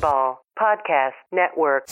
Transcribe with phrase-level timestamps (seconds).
[0.00, 1.86] Podcast Network.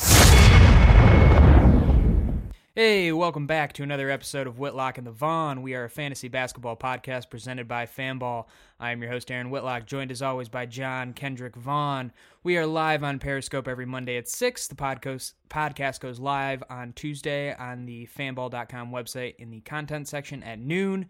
[2.75, 5.61] Hey, welcome back to another episode of Whitlock and the Vaughn.
[5.63, 8.47] We are a fantasy basketball podcast presented by Fanball.
[8.81, 12.13] I am your host, Aaron Whitlock, joined as always by John Kendrick Vaughn.
[12.43, 14.69] We are live on Periscope every Monday at 6.
[14.69, 20.43] The podcast, podcast goes live on Tuesday on the fanball.com website in the content section
[20.45, 21.09] at noon.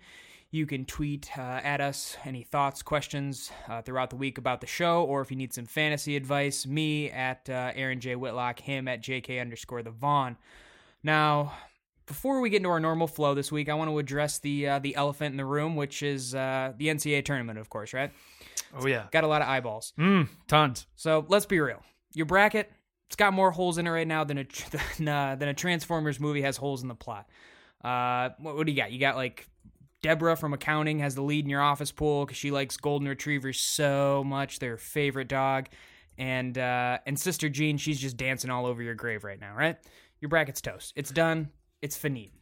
[0.51, 4.67] You can tweet uh, at us any thoughts, questions uh, throughout the week about the
[4.67, 8.17] show, or if you need some fantasy advice, me at uh, Aaron J.
[8.17, 10.39] Whitlock, him at JK underscore the Vaughn.
[11.03, 11.53] Now,
[12.07, 14.79] before we get into our normal flow this week, I want to address the uh,
[14.79, 18.11] the elephant in the room, which is uh, the NCAA tournament, of course, right?
[18.79, 19.93] Oh yeah, Got a lot of eyeballs.
[19.99, 20.87] mm, tons.
[20.97, 21.83] So let's be real.
[22.15, 22.73] Your bracket,
[23.07, 24.47] it's got more holes in it right now than a
[24.97, 27.29] than, uh, than a Transformers movie has holes in the plot.
[27.85, 28.91] Uh, what, what do you got?
[28.91, 29.47] You got like
[30.03, 33.61] Deborah from accounting has the lead in your office pool because she likes golden retrievers
[33.61, 35.69] so much, their favorite dog.
[36.17, 39.77] And uh, and Sister Jean, she's just dancing all over your grave right now, right?
[40.21, 40.93] Your bracket's toast.
[40.97, 41.51] It's done.
[41.81, 42.33] It's finite.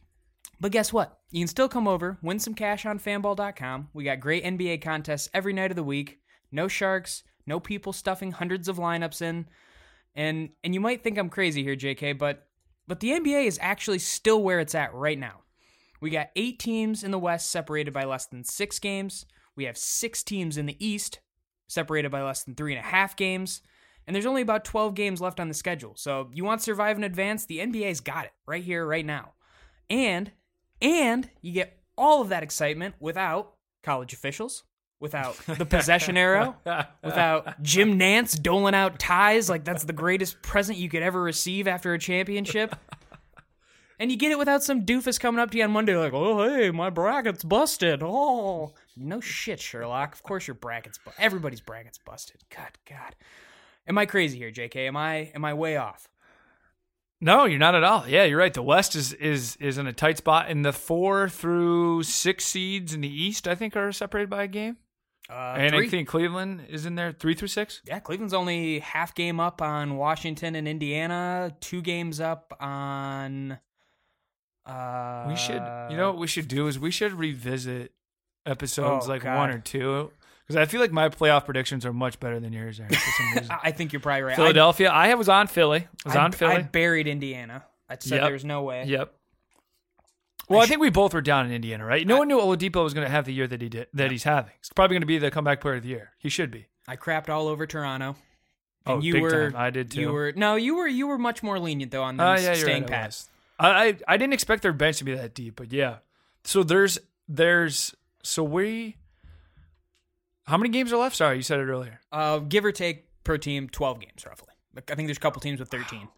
[0.61, 1.19] But guess what?
[1.30, 3.89] You can still come over, win some cash on fanball.com.
[3.92, 6.20] We got great NBA contests every night of the week.
[6.50, 9.47] No sharks, no people stuffing hundreds of lineups in.
[10.14, 12.47] And and you might think I'm crazy here, JK, but
[12.89, 15.41] but the NBA is actually still where it's at right now.
[16.00, 19.27] We got eight teams in the West separated by less than six games.
[19.56, 21.20] We have six teams in the East
[21.69, 23.62] separated by less than three and a half games.
[24.06, 25.94] And there's only about 12 games left on the schedule.
[25.97, 27.47] So you want to survive in advance?
[27.47, 29.33] The NBA's got it right here, right now.
[29.91, 30.30] And
[30.80, 34.64] and you get all of that excitement without college officials,
[35.00, 36.56] without the possession arrow,
[37.05, 41.67] without Jim Nantz doling out ties like that's the greatest present you could ever receive
[41.67, 42.77] after a championship.
[43.98, 46.47] And you get it without some doofus coming up to you on Monday like, "Oh,
[46.48, 50.14] hey, my bracket's busted." Oh, no shit, Sherlock.
[50.14, 52.42] Of course your bracket's bu- everybody's bracket's busted.
[52.55, 53.17] God, God.
[53.89, 54.89] Am I crazy here, JK?
[54.89, 56.08] Am I am I way off?
[57.20, 58.06] No, you're not at all.
[58.06, 58.52] Yeah, you're right.
[58.52, 62.92] The West is is is in a tight spot, and the four through six seeds
[62.92, 64.77] in the East, I think, are separated by a game.
[65.28, 65.86] Uh, and three.
[65.86, 67.80] I think Cleveland is in there, three through six.
[67.84, 73.58] Yeah, Cleveland's only half game up on Washington and Indiana, two games up on.
[74.66, 77.92] Uh, We should, you know, what we should do is we should revisit
[78.44, 79.36] episodes Oh, like God.
[79.36, 80.10] one or two
[80.46, 82.78] because I feel like my playoff predictions are much better than yours.
[82.80, 83.50] Aaron, for some reason.
[83.50, 84.36] I I think you're probably right.
[84.36, 85.86] Philadelphia, I, was on Philly.
[86.04, 86.54] Was I, on Philly.
[86.54, 87.64] I buried Indiana.
[87.88, 88.28] I said Yep.
[88.28, 88.84] there's no way.
[88.86, 89.12] Yep.
[90.48, 92.06] Well, I think we both were down in Indiana, right?
[92.06, 94.22] No one knew Oladipo was going to have the year that he did, that he's
[94.22, 94.52] having.
[94.60, 96.12] He's probably going to be the comeback player of the year.
[96.18, 96.66] He should be.
[96.86, 98.14] I crapped all over Toronto.
[98.86, 99.60] Oh, you big were time.
[99.60, 100.00] I did too.
[100.02, 102.54] You were no, you were you were much more lenient though on them Oh, yeah,
[102.54, 103.28] staying right, I was.
[103.58, 105.98] I, I didn't expect their bench to be that deep, but yeah.
[106.44, 108.96] So there's there's so we.
[110.44, 111.17] How many games are left?
[111.17, 112.00] Sorry, you said it earlier.
[112.12, 114.55] Uh, give or take per team, twelve games roughly.
[114.74, 116.08] Like, I think there's a couple teams with thirteen.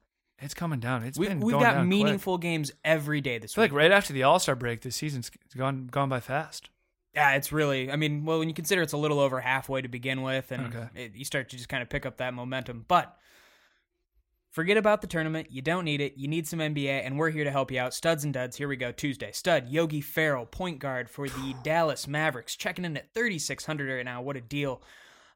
[0.40, 1.02] It's coming down.
[1.02, 1.88] It's We, been we've going got down quick.
[1.88, 3.72] meaningful games every day this I feel week.
[3.72, 6.70] like right after the All Star break, this season's gone gone by fast.
[7.14, 7.90] Yeah, it's really.
[7.90, 10.66] I mean, well, when you consider it's a little over halfway to begin with, and
[10.74, 10.88] Okay.
[10.94, 12.84] it, you start to just kind of pick up that momentum.
[12.86, 13.16] But
[14.58, 15.46] forget about the tournament.
[15.52, 16.14] You don't need it.
[16.16, 17.94] You need some NBA, and we're here to help you out.
[17.94, 18.56] Studs and duds.
[18.56, 18.90] Here we go.
[18.90, 19.30] Tuesday.
[19.30, 24.20] Stud Yogi Ferrell, point guard for the Dallas Mavericks, checking in at 3,600 right now.
[24.20, 24.82] What a deal.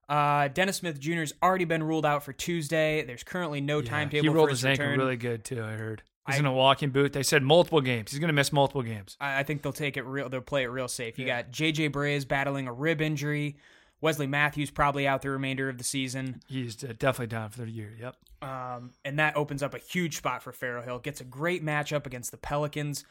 [0.09, 1.21] Uh, Dennis Smith Jr.
[1.21, 3.05] has already been ruled out for Tuesday.
[3.05, 4.99] There's currently no Yeah, timetable He rolled for his his ankle return.
[4.99, 5.62] really good too.
[5.62, 6.03] I heard.
[6.27, 7.12] He's I- in a walking boot.
[7.12, 8.10] They said multiple games.
[8.10, 9.16] He's going to miss multiple games.
[9.21, 10.28] I I think they'll take it real.
[10.28, 11.16] They'll play it real safe.
[11.19, 11.43] You Yeah.
[11.43, 13.56] got JJ Barea battling a rib injury.
[14.02, 17.92] Wesley Matthews probably out the remainder of the season, He's definitely down for the year.
[17.98, 18.16] Yep.
[18.42, 20.98] um, and that opens up a huge spot for Ferrell Hill.
[20.98, 23.04] Gets a great matchup against the Pelicans,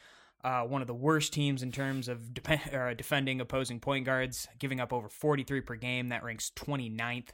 [0.44, 4.46] uh, one of the worst teams in terms of dep- uh, defending opposing point guards,
[4.58, 6.10] giving up over 43 per game.
[6.10, 7.30] That ranks 29th.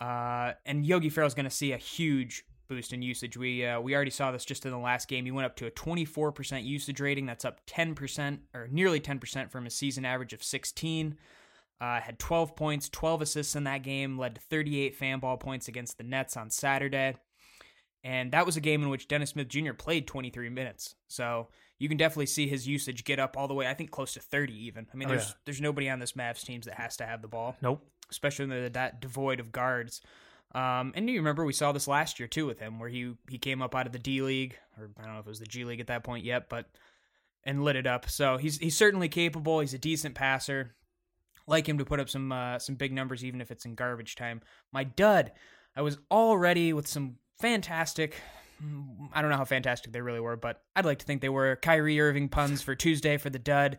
[0.00, 3.36] Uh, and Yogi Ferrell's going to see a huge boost in usage.
[3.36, 5.24] We uh, we already saw this just in the last game.
[5.24, 7.26] He went up to a 24% usage rating.
[7.26, 11.16] That's up 10% or nearly 10% from his season average of 16.
[11.82, 15.66] Uh, had 12 points, 12 assists in that game, led to 38 fan ball points
[15.66, 17.16] against the Nets on Saturday.
[18.04, 19.72] And that was a game in which Dennis Smith Jr.
[19.72, 20.94] played 23 minutes.
[21.08, 21.48] So
[21.80, 24.20] you can definitely see his usage get up all the way, I think close to
[24.20, 24.86] 30 even.
[24.92, 25.34] I mean, Oh, there's yeah.
[25.44, 27.84] there's nobody on this Mavs teams that has to have the ball Nope.
[28.10, 30.02] especially when they're that devoid of guards.
[30.54, 33.38] Um, and you remember we saw this last year too with him, where he he
[33.38, 35.46] came up out of the D League, or I don't know if it was the
[35.46, 36.66] G League at that point yet, but
[37.44, 38.08] and lit it up.
[38.10, 39.60] So he's he's certainly capable.
[39.60, 40.74] He's a decent passer.
[41.46, 44.14] Like him to put up some uh, some big numbers, even if it's in garbage
[44.16, 44.40] time.
[44.72, 45.32] My dud,
[45.76, 48.14] I was all ready with some fantastic.
[49.12, 51.56] I don't know how fantastic they really were, but I'd like to think they were
[51.56, 53.78] Kyrie Irving puns for Tuesday for the dud.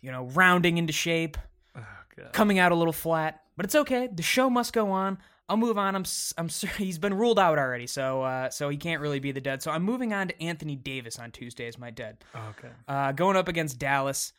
[0.00, 1.36] You know, rounding into shape
[1.76, 1.84] Oh,
[2.16, 2.32] God.
[2.32, 3.42] coming out a little flat.
[3.56, 4.08] but it's okay.
[4.12, 5.18] The show must go on.
[5.48, 5.94] I'll move on.
[5.94, 6.04] I'm
[6.36, 6.48] I'm
[6.78, 9.62] he's been ruled out already, so uh, so he can't really be the dud.
[9.62, 12.18] So I'm moving on to Anthony Davis on Tuesday as my dead.
[12.50, 12.68] Okay.
[12.88, 14.32] Uh, going up against Dallas.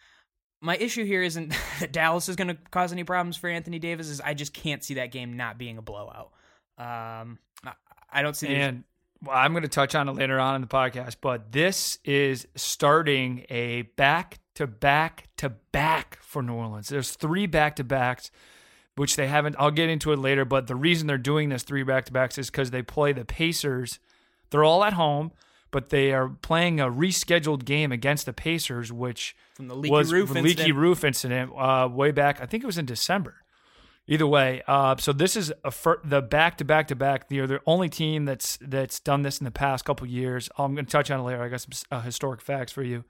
[0.61, 4.09] My issue here isn't that Dallas is going to cause any problems for Anthony Davis.
[4.09, 6.31] Is I just can't see that game not being a blowout.
[6.77, 7.39] Um,
[8.11, 8.47] I- don't see.
[8.47, 8.83] And
[9.23, 12.47] well, I'm going to touch on it later on in the podcast, but this is
[12.56, 16.88] starting a back to back to back for New Orleans.
[16.89, 18.31] There's three back to backs,
[18.95, 19.55] which they haven't.
[19.59, 22.38] I'll get into it later, but the reason they're doing this three back to backs
[22.38, 24.00] is because they play the Pacers.
[24.51, 25.31] They're all at home,
[25.71, 30.12] but they are playing a rescheduled game against the Pacers, which from the leaky was
[30.12, 30.77] roof leaky incident.
[30.77, 32.42] roof incident uh, way back.
[32.42, 33.36] I think it was in December.
[34.07, 37.30] Either way, uh, so this is a fir- the back to back to back.
[37.30, 40.50] They're the only team that's that's done this in the past couple years.
[40.57, 41.44] I'm going to touch on it later.
[41.44, 43.04] I got some uh, historic facts for you.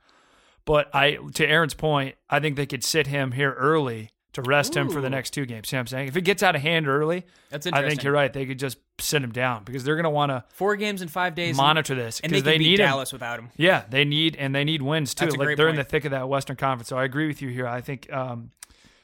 [0.66, 4.76] But I, to Aaron's point, I think they could sit him here early to rest
[4.76, 5.72] him for the next two games.
[5.72, 6.08] You know what I'm saying?
[6.08, 7.86] If it gets out of hand early, That's interesting.
[7.86, 8.32] I think you're right.
[8.32, 11.08] They could just sit him down because they're going to want to Four games in
[11.08, 11.56] five days.
[11.56, 12.86] monitor this and they because they, beat need him.
[12.86, 13.50] Dallas without him.
[13.56, 15.26] Yeah, they need and they need wins too.
[15.26, 16.88] Like they're in the thick of that Western Conference.
[16.88, 17.66] So I agree with you here.
[17.66, 18.50] I think um,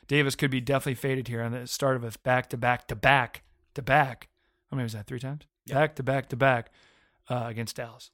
[0.07, 2.97] Davis could be definitely faded here on the start of a back to back to
[2.97, 3.43] back
[3.75, 4.29] to back.
[4.71, 5.07] How many was that?
[5.07, 5.43] Three times?
[5.67, 6.71] Back to back to back
[7.29, 8.11] uh, against Dallas.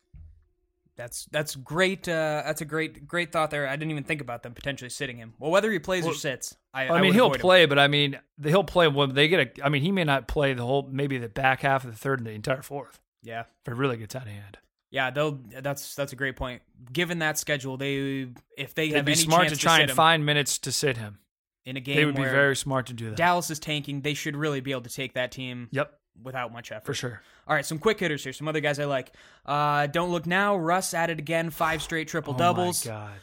[0.96, 2.06] That's that's great.
[2.06, 3.66] Uh, that's a great great thought there.
[3.66, 5.32] I didn't even think about them potentially sitting him.
[5.38, 7.40] Well, whether he plays or sits, I, I, I mean, he'll avoid him.
[7.40, 9.64] play, but I mean, he'll play when they get a.
[9.64, 12.20] I mean, he may not play the whole, maybe the back half of the third
[12.20, 14.58] and the entire fourth Yeah, if it really gets out of hand.
[14.90, 15.10] yeah.
[15.10, 15.40] They'll.
[15.60, 16.60] That's that's a great point.
[16.92, 18.28] Given that schedule, they
[18.58, 20.58] if they They'd have be any smart chance to try sit and him find minutes
[20.58, 21.18] to sit him.
[21.64, 23.16] in a game, They would be very smart to do that.
[23.16, 26.72] Dallas is tanking, they should really be able to take that team yep, without much
[26.72, 26.86] effort.
[26.86, 27.22] for sure.
[27.46, 28.32] All right, some quick hitters here.
[28.32, 29.12] Some other guys I like.
[29.46, 30.56] Uh, don't look now.
[30.56, 31.50] Russ at it again.
[31.50, 32.84] Five straight triple Oh doubles.
[32.86, 33.20] my god.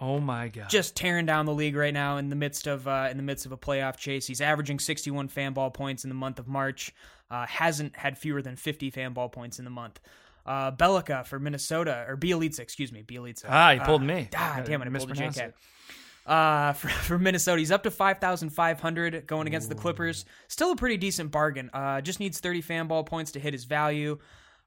[0.00, 0.68] Oh my god.
[0.68, 3.46] just tearing down the league right now in the midst of uh, in the midst
[3.46, 4.26] of a playoff chase.
[4.26, 6.92] He's averaging 61 fan ball points in the month of March.
[7.30, 10.00] Uh, hasn't had fewer than 50 fan ball points in the month.
[10.44, 13.44] Uh, Belica for Minnesota or Bjelica, excuse me, Bjelica.
[13.48, 14.28] Ah, you pulled Uh, me.
[14.36, 15.44] Ah, damn it, I pulled a mispronounced JK.
[15.48, 15.54] it.
[16.26, 20.24] Uh, for, for Minnesota, he's up to 5,500 going against the Clippers.
[20.48, 21.70] Still a pretty decent bargain.
[21.72, 24.18] Uh, just needs 30 fan ball points to hit his value,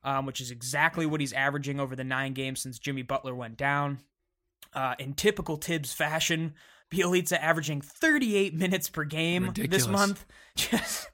[0.04, 3.58] um, which is exactly what he's averaging over the nine games since Jimmy Butler went
[3.58, 4.00] down.
[4.74, 6.54] Uh, in typical Thibs fashion,
[6.92, 10.26] Bjelica averaging 38 minutes per game this month.
[10.56, 11.08] Just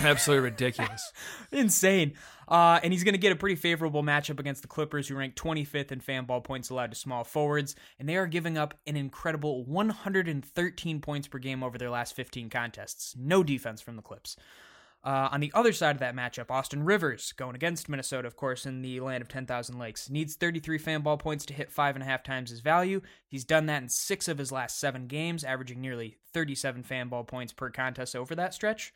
[0.00, 1.12] Absolutely ridiculous.
[1.52, 2.14] insane.
[2.46, 5.34] Uh, and he's going to get a pretty favorable matchup against the Clippers, who rank
[5.34, 8.96] 25th in fan ball points allowed to small forwards, and they are giving up an
[8.96, 13.14] incredible 113 points per game over their last 15 contests.
[13.18, 14.36] No defense from the Clips.
[15.04, 18.64] Uh, on the other side of that matchup, Austin Rivers going against Minnesota, of course,
[18.64, 22.02] in the land of 10,000 lakes, needs 33 fan ball points to hit five and
[22.02, 23.02] a half times his value.
[23.28, 27.22] He's done that in six of his last seven games, averaging nearly 37 fan ball
[27.22, 28.94] points per contest over that stretch.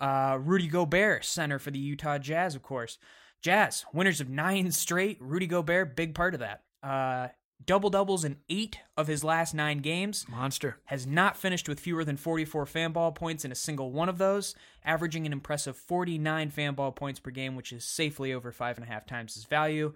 [0.00, 2.98] Uh, Rudy Gobert, center for the Utah Jazz, of course.
[3.42, 5.18] Jazz, winners of nine straight.
[5.20, 6.62] Rudy Gobert, big part of that.
[6.82, 7.28] Uh,
[7.64, 10.26] double doubles in eight of his last nine games.
[10.28, 10.78] Monster.
[10.86, 14.18] Has not finished with fewer than 44 fan ball points in a single one of
[14.18, 14.54] those,
[14.84, 18.86] averaging an impressive 49 fan ball points per game, which is safely over five and
[18.86, 19.94] a half times his value.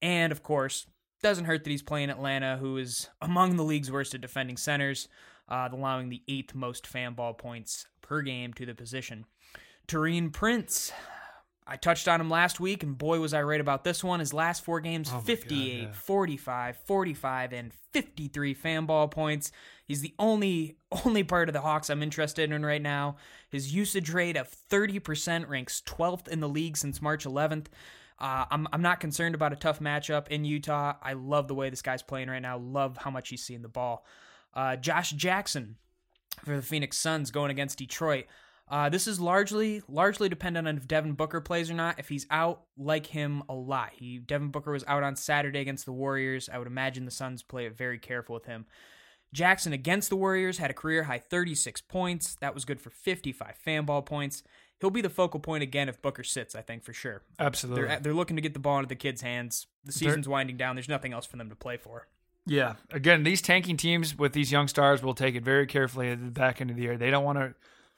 [0.00, 0.86] And of course,
[1.22, 5.08] doesn't hurt that he's playing Atlanta, who is among the league's worst at defending centers,
[5.48, 9.24] uh, allowing the eighth most fan ball points per game to the position.
[9.86, 10.92] Taurean Prince.
[11.70, 14.20] I touched on him last week, and boy, was I right about this one.
[14.20, 15.92] His last four games Oh my God, 58, yeah.
[15.92, 19.52] 45, 45, and 53 fan ball points.
[19.84, 23.16] He's the only only part of the Hawks I'm interested in right now.
[23.50, 27.66] His usage rate of 30% ranks 12th in the league since March 11th.
[28.18, 30.94] Uh, I'm, I'm not concerned about a tough matchup in Utah.
[31.02, 32.58] I love the way this guy's playing right now.
[32.58, 34.04] Love how much he's seeing the ball.
[34.54, 35.76] Uh, Josh Jackson
[36.44, 38.26] for the Phoenix Suns going against Detroit.
[38.70, 41.98] Uh, this is largely largely dependent on if Devin Booker plays or not.
[41.98, 43.90] If he's out, like him a lot.
[43.94, 46.48] He Devin Booker was out on Saturday against the Warriors.
[46.52, 48.66] I would imagine the Suns play it very careful with him.
[49.32, 52.36] Jackson against the Warriors had a career high 36 points.
[52.36, 54.42] That was good for 55 fan ball points.
[54.80, 57.22] He'll be the focal point again if Booker sits, I think for sure.
[57.38, 57.86] Absolutely.
[57.86, 59.66] They're they're looking to get the ball into the kids' hands.
[59.84, 60.76] The season's winding down.
[60.76, 62.06] There's nothing else for them to play for.
[62.48, 62.74] Yeah.
[62.90, 66.30] Again, these tanking teams with these young stars will take it very carefully at the
[66.30, 66.96] back end of the year.
[66.96, 67.54] They don't want to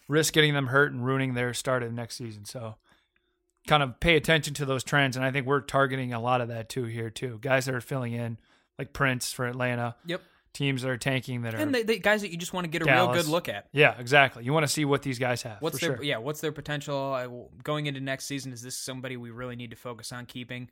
[0.09, 2.45] risk getting them hurt and ruining their start of the next season.
[2.45, 2.75] So
[3.66, 5.16] kind of pay attention to those trends.
[5.16, 7.38] And I think we're targeting a lot of that too here too.
[7.40, 8.38] Guys that are filling in,
[8.78, 9.95] like Prince for Atlanta.
[10.07, 10.23] Yep.
[10.52, 12.69] Teams that are tanking that are And the, the guys that you just want to
[12.69, 13.69] get a real good look at.
[13.71, 14.42] Yeah, exactly.
[14.42, 15.59] You want to see what these guys have.
[15.62, 16.04] What's for their sure.
[16.04, 16.19] yeah?
[16.19, 17.28] What's their potential uh,
[17.62, 18.52] going into next season?
[18.52, 20.69] Is this somebody we really need to focus on keeping?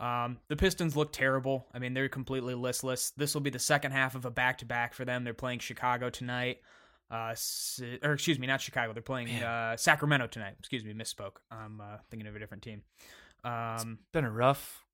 [0.00, 1.66] Um, the Pistons look terrible.
[1.74, 3.10] I mean, they're completely listless.
[3.10, 5.24] This will be the second half of a back to back for them.
[5.24, 6.58] They're playing Chicago tonight.
[7.10, 7.34] Uh,
[8.02, 8.92] or excuse me, not Chicago.
[8.92, 10.54] They're playing uh, Sacramento tonight.
[10.58, 11.36] Excuse me, misspoke.
[11.50, 12.82] I'm uh, thinking of a different team.
[13.44, 14.84] Um, Been a rough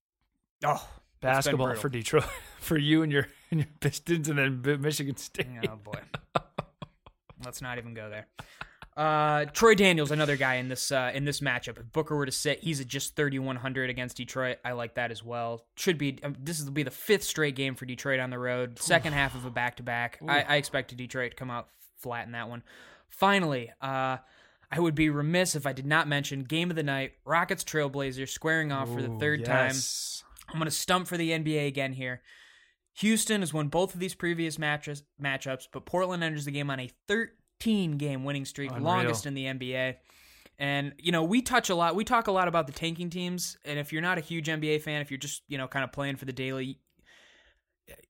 [0.65, 0.89] oh,
[1.21, 2.25] basketball for Detroit
[2.59, 5.47] for you and your and your Pistons and then Michigan State.
[5.69, 6.01] oh boy.
[7.45, 8.27] Let's not even go there.
[8.97, 11.79] Uh, Troy Daniels, another guy in this uh, in this matchup.
[11.79, 14.57] If Booker were to sit, he's at just 3100 against Detroit.
[14.65, 15.67] I like that as well.
[15.77, 18.79] Should be um, this will be the fifth straight game for Detroit on the road.
[18.79, 20.19] Second half of a back to back.
[20.27, 22.63] I expect Detroit to come out flat in that one.
[23.09, 24.17] Finally, uh,
[24.71, 28.31] I would be remiss if I did not mention game of the night: Rockets Trailblazers
[28.31, 29.75] squaring off for the Ooh, third time.
[30.49, 32.23] I'm going to stump for the NBA again here.
[32.95, 36.81] Houston has won both of these previous matches matchups, but Portland enters the game on
[36.81, 38.85] a 13 game winning streak, Unreal.
[38.85, 39.97] longest in the NBA.
[40.59, 41.95] And you know, we touch a lot.
[41.95, 44.81] We talk a lot about the tanking teams, and if you're not a huge NBA
[44.83, 46.79] fan, if you're just you know kind of playing for the daily,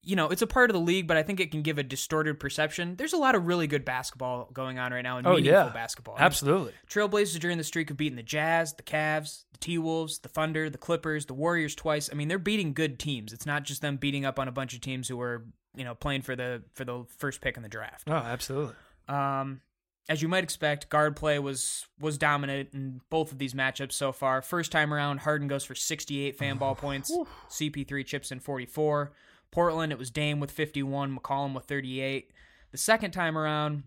[0.03, 1.83] you know, it's a part of the league, but I think it can give a
[1.83, 2.97] distorted perception.
[2.97, 5.69] There's a lot of really good basketball going on right now, and Oh meaningful yeah,
[5.73, 6.15] basketball.
[6.15, 6.73] I mean, absolutely.
[6.89, 10.71] Trailblazers during the streak of beating the Jazz, the Cavs, the T Wolves, the Thunder,
[10.71, 12.09] the Clippers, the Warriors twice.
[12.11, 13.33] I mean, they're beating good teams.
[13.33, 15.95] It's not just them beating up on a bunch of teams who are, you know,
[15.95, 18.05] playing for the for the first pick in the draft.
[18.07, 18.75] Oh, absolutely.
[19.09, 19.61] Um,
[20.09, 24.13] as you might expect, guard play was was dominant in both of these matchups so
[24.13, 24.41] far.
[24.43, 27.17] First time around, Harden goes for 68 fan ball points.
[27.49, 29.13] CP3 chips in 44.
[29.51, 32.31] Portland, it was Dame with 51, McCollum with 38.
[32.73, 33.85] The second time around,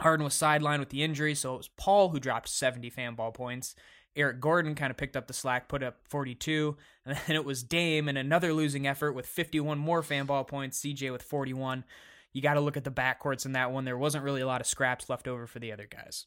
[0.00, 3.32] Harden was sidelined with the injury, so it was Paul who dropped 70 fan ball
[3.32, 3.74] points.
[4.16, 7.62] Eric Gordon kind of picked up the slack, put up 42, and then it was
[7.62, 10.80] Dame in another losing effort with 51 more fan ball points.
[10.80, 11.84] CJ with 41.
[12.32, 13.84] You got to look at the backcourts in that one.
[13.84, 16.26] There wasn't really a lot of scraps left over for the other guys.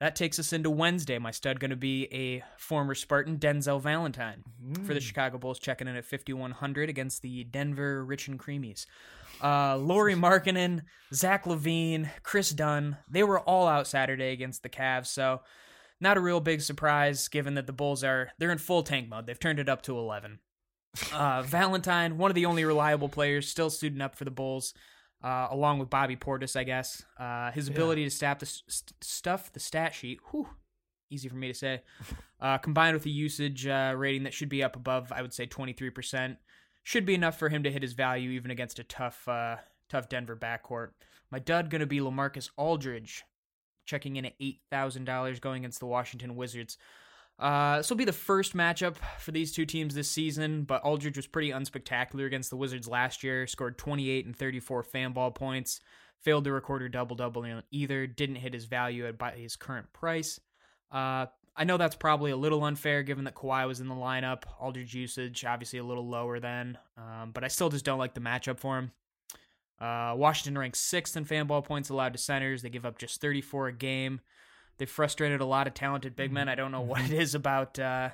[0.00, 1.18] That takes us into Wednesday.
[1.18, 4.44] My stud going to be a former Spartan, Denzel Valentine,
[4.84, 8.84] for the Chicago Bulls, checking in at 5,100 against the Denver Rich and Creamies.
[9.42, 10.82] Uh, Lauri Markkanen,
[11.14, 15.40] Zach LaVine, Kris Dunn, they were all out Saturday against the Cavs, so
[16.00, 19.26] not a real big surprise given that the Bulls are they're in full tank mode.
[19.26, 20.40] They've turned it up to 11.
[21.12, 24.74] Uh, Valentine, one of the only reliable players, still suiting up for the Bulls,
[25.26, 27.04] uh, along with Bobby Portis, I guess.
[27.18, 30.48] Uh, his ability to stat the, st- stuff the stat sheet, whew,
[31.10, 31.82] easy for me to say,
[32.40, 35.48] uh, combined with a usage uh, rating that should be up above, I would say,
[35.48, 36.36] 23%,
[36.84, 39.56] should be enough for him to hit his value even against a tough, uh,
[39.88, 40.90] tough Denver backcourt.
[41.32, 43.24] My dud going to be Lamarcus Aldridge,
[43.84, 46.78] checking in at $8,000 going against the Washington Wizards.
[47.38, 51.16] Uh, this will be the first matchup for these two teams this season, but Aldridge
[51.16, 53.46] was pretty unspectacular against the Wizards last year.
[53.46, 55.80] Scored 28 and 34 fan ball points.
[56.22, 58.06] Failed to record a double double either.
[58.06, 60.40] Didn't hit his value at his current price.
[60.90, 64.42] Uh, I know that's probably a little unfair given that Kawhi was in the lineup.
[64.58, 68.20] Aldridge usage obviously a little lower then, um, but I still just don't like the
[68.20, 68.92] matchup for him.
[69.78, 72.62] Uh, Washington ranks sixth in fan ball points allowed to centers.
[72.62, 74.20] They give up just 34 a game.
[74.78, 76.48] They've frustrated a lot of talented big men.
[76.48, 78.10] I don't know what it is about uh,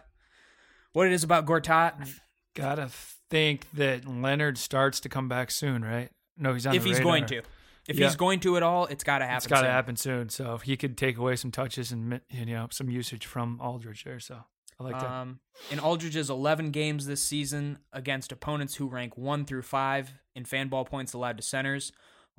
[0.93, 2.21] what it is about Gortat.
[2.55, 2.89] Gotta
[3.31, 6.11] think that Leonard starts to come back soon, right?
[6.37, 7.43] No, he's on If he's going to,
[7.89, 8.07] if Yeah.
[8.07, 9.37] he's going to at all, it's got to happen.
[9.39, 10.29] It's got to happen soon.
[10.29, 14.21] So he could take away some touches and you know some usage from Aldridge there,
[14.21, 14.45] so
[14.79, 15.11] I like that.
[15.11, 15.41] Um,
[15.71, 20.69] in Aldridge's 11 games this season against opponents who rank 1 through 5 in fan
[20.69, 21.93] ball points allowed to centers,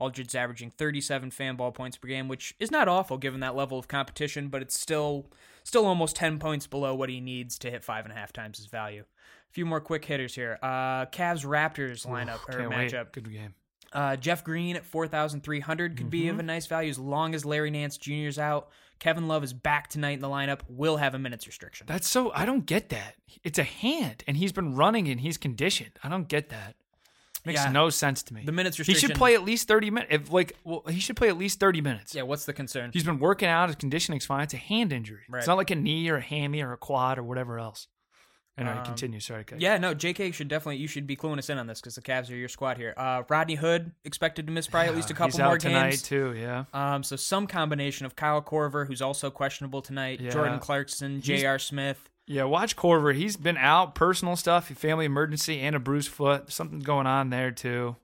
[0.04, 3.80] Aldridge's averaging 37 fan ball points per game, which is not awful given that level
[3.80, 5.28] of competition, but it's still
[5.64, 8.58] still almost 10 points below what he needs to hit five and a half times
[8.58, 9.02] his value.
[9.02, 10.60] A few more quick hitters here.
[10.62, 12.92] Uh, Cavs Raptors lineup or Can't wait.
[12.92, 13.12] matchup.
[13.14, 13.54] Good game.
[13.94, 17.70] Uh, Jeff Green at 4,300 could be of a nice value as long as Larry
[17.70, 18.12] Nance Jr.
[18.28, 18.70] is out.
[19.00, 21.86] Kevin Love is back tonight in the lineup, will have a minutes restriction.
[21.88, 23.16] That's so I don't get that.
[23.44, 25.92] It's a hand, and he's been running and he's conditioned.
[26.04, 26.76] I don't get that.
[27.46, 27.72] Makes Yeah.
[27.72, 28.44] no sense to me.
[28.46, 29.02] The minutes restriction.
[29.02, 30.14] he should play at least thirty minutes.
[30.14, 32.16] If like, well, he should play at least thirty minutes.
[32.16, 32.92] Yeah, what's the concern?
[32.94, 33.68] He's been working out.
[33.70, 34.44] His conditioning's fine.
[34.44, 35.22] It's a hand injury.
[35.30, 35.40] Right.
[35.40, 37.88] It's not like a knee or a hammy or a quad or whatever else.
[38.56, 39.20] And I Um, continue.
[39.20, 39.44] Sorry.
[39.58, 42.04] Yeah, no, JK should definitely you should be cluing us in on this because the
[42.04, 42.94] Cavs are your squad here.
[42.96, 46.04] Uh, Rodney Hood expected to miss probably at least a couple he's more games.
[46.04, 46.36] too.
[46.38, 46.66] Yeah.
[46.72, 50.30] Um, so some combination of Kyle Korver, who's also questionable tonight, Yeah.
[50.30, 51.58] Jordan Clarkson, J.R.
[51.58, 52.10] Smith.
[52.26, 53.14] Yeah, watch Korver.
[53.14, 56.52] He's been out, personal stuff, family emergency, and a bruised foot.
[56.52, 57.96] Something's going on there too.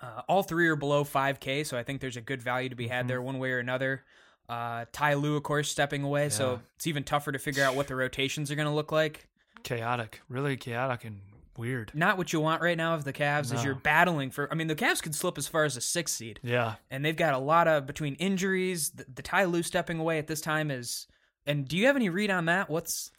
[0.00, 2.88] Uh, all three are below 5K, so I think there's a good value to be
[2.88, 4.04] had there one way or another.
[4.48, 6.28] Uh, Ty Lue, of course, stepping away, Yeah.
[6.28, 9.26] so it's even tougher to figure out what the rotations are going to look like.
[9.62, 11.20] Chaotic, really chaotic and
[11.56, 11.90] weird.
[11.94, 13.58] Not what you want right now of the Cavs No.
[13.58, 14.50] is you're battling for.
[14.52, 16.38] I mean, the Cavs could slip as far as a six seed.
[16.42, 18.90] Yeah, and they've got a lot of between injuries.
[18.90, 21.06] The, the Ty Lue stepping away at this time is.
[21.46, 22.68] And do you have any read on that?
[22.70, 23.10] What's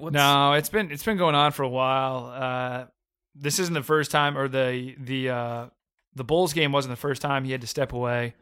[0.00, 2.26] what's no, it's been it's been going on for a while.
[2.34, 2.86] Uh,
[3.34, 5.66] this isn't the first time, or the the uh,
[6.14, 8.34] the Bulls game wasn't the first time he had to step away.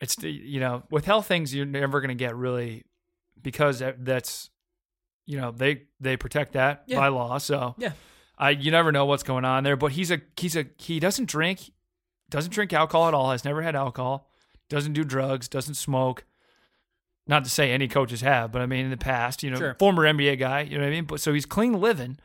[0.00, 2.84] It's the- you know with health things you're never going to get really
[3.40, 4.50] because that's
[5.26, 6.98] you know they they protect that Yeah.
[6.98, 7.38] by law.
[7.38, 7.92] So Yeah.
[8.38, 9.76] I you never know what's going on there.
[9.76, 11.70] But he's a he's a he doesn't drink,
[12.30, 13.30] doesn't drink alcohol at all.
[13.30, 14.30] Has never had alcohol.
[14.70, 15.46] Doesn't do drugs.
[15.48, 16.24] Doesn't smoke.
[17.30, 19.76] Not to say any coaches have, but I mean in the past, you know, Sure.
[19.78, 20.62] former NBA guy.
[20.62, 21.04] You know what I mean?
[21.04, 22.18] But so he's clean living.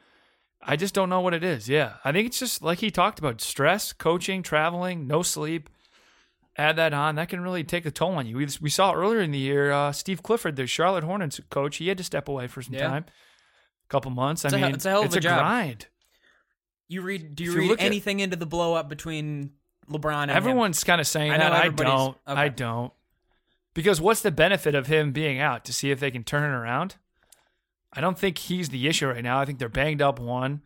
[0.67, 1.69] I just don't know what it is.
[1.69, 5.69] Yeah, I think it's just like he talked about stress, coaching, traveling, no sleep.
[6.57, 8.37] Add that on, that can really take a toll on you.
[8.37, 11.89] We, we saw earlier in the year, uh, Steve Clifford, the Charlotte Hornets coach, he
[11.89, 12.87] had to step away for some Yeah.
[12.87, 14.43] time, a couple months.
[14.45, 15.39] It's I a mean, it's a hell of a job.
[15.39, 15.87] grind.
[16.87, 17.35] You read?
[17.35, 19.51] Do you you read look at- anything into the blow up between
[19.89, 20.31] LeBron and?
[20.31, 21.51] Everyone's kind of saying I that.
[21.51, 22.17] I don't.
[22.25, 22.93] I don't.
[23.75, 26.55] Because what's the benefit of him being out to see if they can turn it
[26.55, 26.95] around?
[27.93, 29.39] I don't think he's the issue right now.
[29.39, 30.19] I think they're banged up.
[30.19, 30.61] One,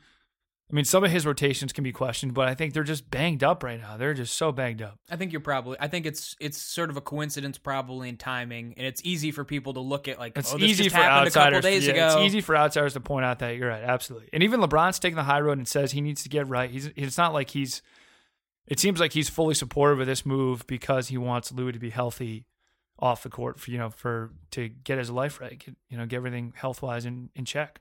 [0.71, 3.43] I mean, some of his rotations can be questioned, but I think they're just banged
[3.43, 3.97] up right now.
[3.97, 4.99] They're just so banged up.
[5.09, 5.75] I think you're probably.
[5.79, 9.43] I think it's it's sort of a coincidence, probably in timing, and it's easy for
[9.43, 10.37] people to look at like.
[10.37, 11.57] It's oh, this easy just for happened outsiders.
[11.57, 12.07] a couple days yeah, ago.
[12.07, 14.29] It's easy for outsiders to point out that you're right, absolutely.
[14.33, 16.69] And even LeBron's taking the high road and says he needs to get right.
[16.69, 17.81] He's it's not like he's.
[18.67, 21.89] It seems like he's fully supportive of this move because he wants Lue to be
[21.89, 22.45] healthy
[23.01, 26.05] off the court for you know for to get his life right, get, you know,
[26.05, 27.79] get everything health wise in in check.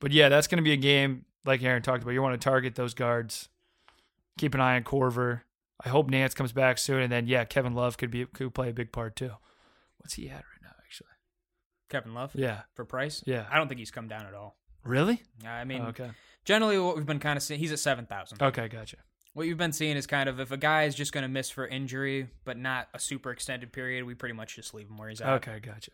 [0.00, 2.12] But yeah, that's going to be a game like Aaron talked about.
[2.12, 3.48] You want to target those guards.
[4.38, 5.40] Keep an eye on Korver.
[5.84, 8.70] I hope Nance comes back soon, and then yeah, Kevin Love could be could play
[8.70, 9.32] a big part too.
[9.98, 10.72] What's he at right now?
[10.84, 11.08] Actually,
[11.88, 13.22] Kevin Love yeah, for price.
[13.26, 13.46] yeah.
[13.50, 14.56] I don't think he's come down at all.
[14.84, 15.22] Really?
[15.42, 16.10] Yeah, I mean, okay.
[16.44, 18.42] generally what we've been kind of seeing, he's at seven thousand.
[18.42, 18.98] Okay, gotcha.
[19.38, 21.48] What you've been seeing is kind of if a guy is just going to miss
[21.48, 25.08] for injury, but not a super extended period, we pretty much just leave him where
[25.08, 25.28] he's at.
[25.34, 25.92] Okay, gotcha.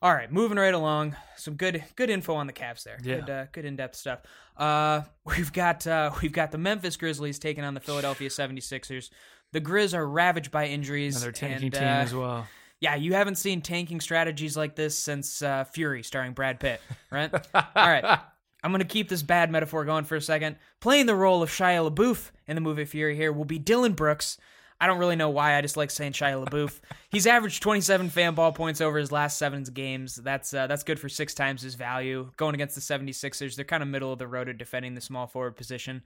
[0.00, 1.14] All right, moving right along.
[1.36, 2.96] Some good good info on the Cavs there.
[3.04, 3.16] Yeah.
[3.16, 4.20] Good uh, good in-depth stuff.
[4.56, 9.10] Uh we've got uh we've got the Memphis Grizzlies taking on the Philadelphia 76ers.
[9.52, 11.16] The Grizz are ravaged by injuries.
[11.16, 12.46] Another tanking and, team uh, as well.
[12.80, 16.80] Yeah, you haven't seen tanking strategies like this since uh, Fury starring Brad Pitt,
[17.10, 17.30] right?
[17.54, 18.20] All right.
[18.64, 20.56] I'm going to keep this bad metaphor going for a second.
[20.80, 24.38] Playing the role of Shia LaBeouf in the movie Fury here will be Dillon Brooks.
[24.80, 25.54] I don't really know why.
[25.54, 26.80] I just like saying Shia LaBeouf.
[27.10, 30.16] He's averaged 27 fan ball points over his last seven games.
[30.16, 32.32] That's uh, that's good for six times his value.
[32.38, 35.26] Going against the 76ers, they're kind of middle of the road at defending the small
[35.26, 36.02] forward position.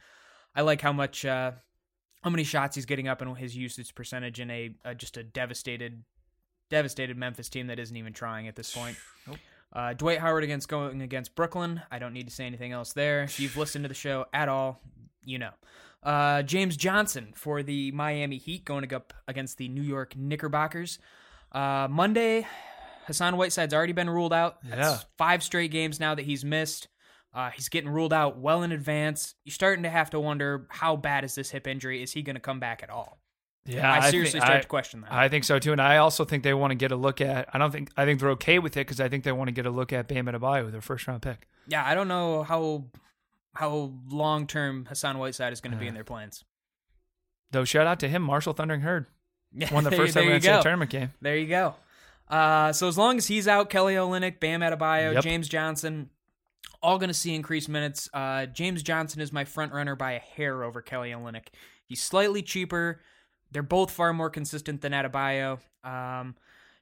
[0.52, 1.52] I like how much uh,
[2.22, 5.22] how many shots he's getting up and his usage percentage in a, a just a
[5.22, 6.02] devastated
[6.70, 8.96] devastated Memphis team that isn't even trying at this point.
[9.72, 11.82] Uh, Dwight Howard against going against Brooklyn.
[11.90, 13.22] I don't need to say anything else there.
[13.24, 14.80] If you've listened to the show at all,
[15.24, 15.50] you know.
[16.02, 20.98] Uh, James Johnson for the Miami Heat going up against the New York Knickerbockers.
[21.52, 22.46] Uh, Monday,
[23.06, 24.58] Hassan Whiteside's already been ruled out.
[24.62, 24.98] That's Yeah.
[25.18, 26.88] five straight games now that he's missed.
[27.34, 29.34] Uh, he's getting ruled out well in advance.
[29.44, 32.02] You're starting to have to wonder how bad is this hip injury?
[32.02, 33.17] Is he going to come back at all?
[33.68, 35.12] Yeah, I thi- seriously start I- to question that.
[35.12, 37.48] I think so too, and I also think they want to get a look at.
[37.52, 39.52] I don't think I think they're okay with it because I think they want to
[39.52, 41.46] get a look at Bam Adebayo, their first round pick.
[41.66, 42.84] yeah, I don't know how
[43.54, 46.44] how long term Hassan Whiteside is going to be in their plans.
[47.50, 49.06] Though shout out to him, Marshall Thundering Herd
[49.52, 51.12] Yeah, won the first there ever NCAA tournament game.
[51.20, 51.74] There you go.
[52.28, 55.24] Uh, so as long as he's out, Kelly Olynyk, Bam Adebayo, Yep.
[55.24, 56.10] James Johnson,
[56.82, 58.08] all going to see increased minutes.
[58.12, 61.46] Uh, James Johnson is my front runner by a hair over Kelly Olynyk.
[61.86, 63.00] He's slightly cheaper.
[63.50, 65.58] They're both far more consistent than Adebayo.
[65.84, 66.34] Um,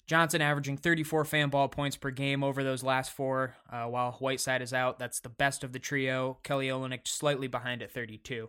[0.06, 4.62] Johnson averaging 34 fan ball points per game over those last four, uh, while Whiteside
[4.62, 4.98] is out.
[4.98, 6.38] That's the best of the trio.
[6.44, 8.48] Kelly Olynyk slightly behind at 32.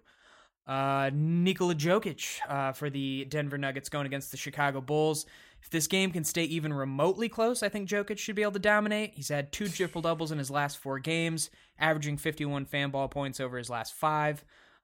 [0.68, 5.26] Uh, Nikola Jokic uh, for the Denver Nuggets going against the Chicago Bulls.
[5.64, 8.60] If this game can stay even remotely close, I think Jokic should be able to
[8.60, 9.14] dominate.
[9.16, 11.50] He's had two triple doubles in his last four games,
[11.80, 14.44] averaging 51 fan ball points over his last five.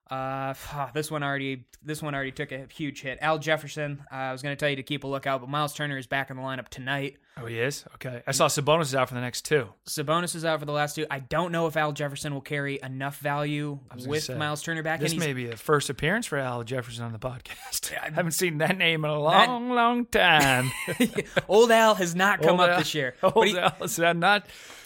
[0.09, 0.53] Uh,
[0.93, 3.17] this one already this one already took a huge hit.
[3.21, 5.73] Al Jefferson, uh, I was going to tell you to keep a lookout, but Miles
[5.73, 7.17] Turner is back in the lineup tonight.
[7.41, 8.21] Oh, he is okay.
[8.27, 9.67] I saw Sabonis is out for the next two.
[9.89, 11.05] Sabonis is out for the last two.
[11.09, 14.99] I don't know if Al Jefferson will carry enough value with say, Miles Turner back.
[14.99, 17.91] In this may be a first appearance for Al Jefferson on the podcast.
[18.01, 20.71] I haven't seen that name in a That- long, long time.
[21.49, 23.15] Old Al has not come Old up Al- this year.
[23.23, 24.45] Old But he- Al has not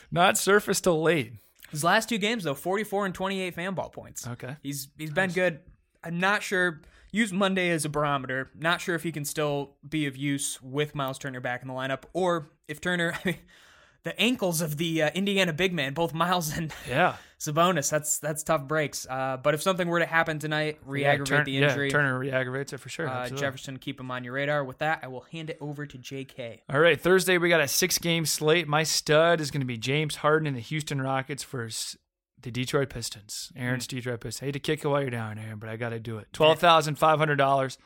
[0.09, 1.33] not surfaced till late.
[1.71, 4.27] His last two games though, 44 and 28 fan ball points.
[4.27, 4.55] Okay.
[4.63, 5.59] He's he's been good.
[6.03, 6.81] I'm not sure.
[7.11, 8.51] Use Monday as a barometer.
[8.55, 11.73] Not sure if he can still be of use with Miles Turner back in the
[11.73, 13.17] lineup, or if Turner,
[14.03, 17.15] the ankles of the uh, Indiana big man, both Miles and Yeah.
[17.39, 17.91] Sabonis.
[17.91, 19.05] That's that's tough breaks.
[19.07, 21.91] Uh, but if something were to happen tonight, re-aggravate Turn- the yeah, injury.
[21.91, 23.07] Turner re-aggravates it for sure.
[23.07, 23.29] uh.
[23.29, 24.63] Jefferson, keep him on your radar.
[24.63, 26.63] With that, I will hand it over to J.K.
[26.67, 28.67] All right, Thursday we got a six-game slate.
[28.67, 31.95] My stud is going to be James Harden and the Houston Rockets versus
[32.41, 33.51] the Detroit Pistons.
[33.55, 33.97] Aaron's Hmm.
[33.97, 34.41] Detroit Pistons.
[34.41, 36.27] I hate to kick it while you're down, Aaron, but I got to do it.
[36.33, 37.77] Twelve thousand five hundred dollars.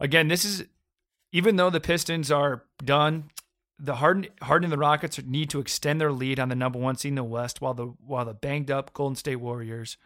[0.00, 0.64] Again, this is
[1.30, 3.30] even though the Pistons are done,
[3.84, 6.96] the Harden, Harden and the Rockets need to extend their lead on the number one
[6.96, 9.96] seed in the West, while the while the banged up Golden State Warriors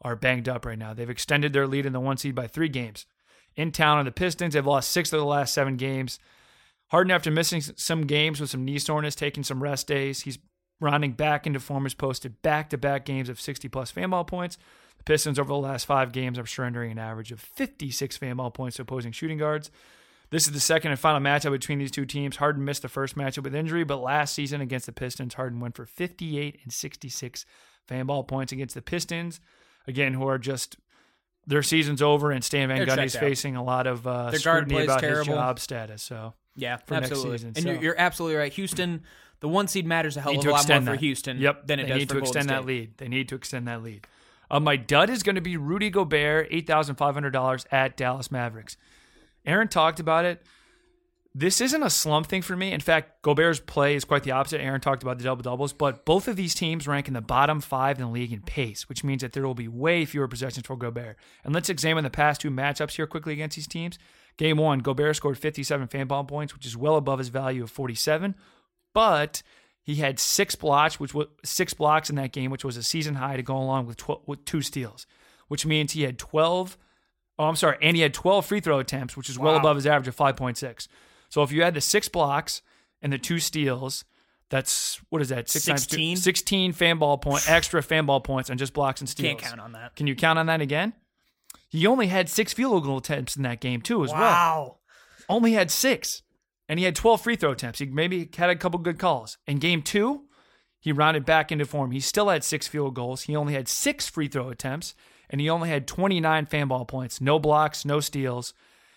[0.00, 0.94] are banged up right now.
[0.94, 3.04] They've extended their lead in the one seed by three games.
[3.54, 6.18] In town on the Pistons, they've lost six of the last seven games.
[6.88, 10.38] Harden, after missing some games with some knee soreness, taking some rest days, he's
[10.80, 11.84] rounding back into form.
[11.84, 14.56] Has posted back to back games of 60 plus fan ball points.
[14.96, 18.50] The Pistons over the last five games are surrendering an average of 56 fan ball
[18.50, 19.70] points to opposing shooting guards.
[20.30, 22.36] This is the second and final matchup between these two teams.
[22.36, 25.76] Harden missed the first matchup with injury, but last season against the Pistons, Harden went
[25.76, 27.46] for 58 and 66
[27.86, 29.40] fan ball points against the Pistons.
[29.86, 30.76] Again, who are just
[31.46, 35.02] their season's over, and Stan Van Gundy's facing a lot of uh, Their scrutiny about
[35.02, 36.02] his job status.
[36.02, 37.38] So Yeah, for next absolutely.
[37.38, 38.52] season, and so- you're, you're absolutely right.
[38.54, 39.02] Houston,
[39.38, 40.96] the one seed matters a hell of a lot more extend for.
[40.96, 42.98] Houston Yep, than it they does need for to Golden extend that lead.
[42.98, 44.06] They need to extend that lead.
[44.50, 47.96] Uh, my dud is going to be Rudy Gobert, eight thousand five hundred dollars at
[47.96, 48.76] Dallas Mavericks.
[49.46, 50.42] Aaron talked about it.
[51.34, 52.72] This isn't a slump thing for me.
[52.72, 54.62] In fact, Gobert's play is quite the opposite.
[54.62, 57.60] Aaron talked about the double doubles, but both of these teams rank in the bottom
[57.60, 60.66] five in the league in pace, which means that there will be way fewer possessions
[60.66, 61.18] for Gobert.
[61.44, 63.98] And let's examine the past two matchups here quickly against these teams.
[64.38, 67.70] Game one, Gobert scored 57 fan ball points, which is well above his value of
[67.70, 68.34] 47,
[68.94, 69.42] but
[69.82, 73.14] he had six blocks, which was six blocks in that game, which was a season
[73.14, 75.06] high to go along with, 12, with two steals,
[75.48, 76.78] which means he had 12.
[77.38, 79.86] Oh, I'm sorry, and he had 12 free throw attempts, which is well above his
[79.86, 80.88] average of 5.6.
[81.28, 82.62] So if you add the six blocks
[83.02, 84.04] and the two steals,
[84.48, 85.48] that's what is that?
[85.50, 86.16] Six times two- 16?
[86.16, 89.40] 16 fan ball point, extra fan ball points on just blocks and steals.
[89.40, 89.96] Can't count on that.
[89.96, 90.92] Can you count on that again?
[91.68, 94.76] He only had six field goal attempts in that game too, as well Wow.
[95.28, 96.22] only had six,
[96.68, 97.80] and he had 12 free throw attempts.
[97.80, 99.36] He maybe had a couple good calls.
[99.46, 100.22] In game two,
[100.78, 101.90] he rounded back into form.
[101.90, 103.22] He still had six field goals.
[103.22, 104.94] He only had six free throw attempts,
[105.30, 107.20] and he only had 29 fan ball points.
[107.20, 108.54] No blocks, no steals.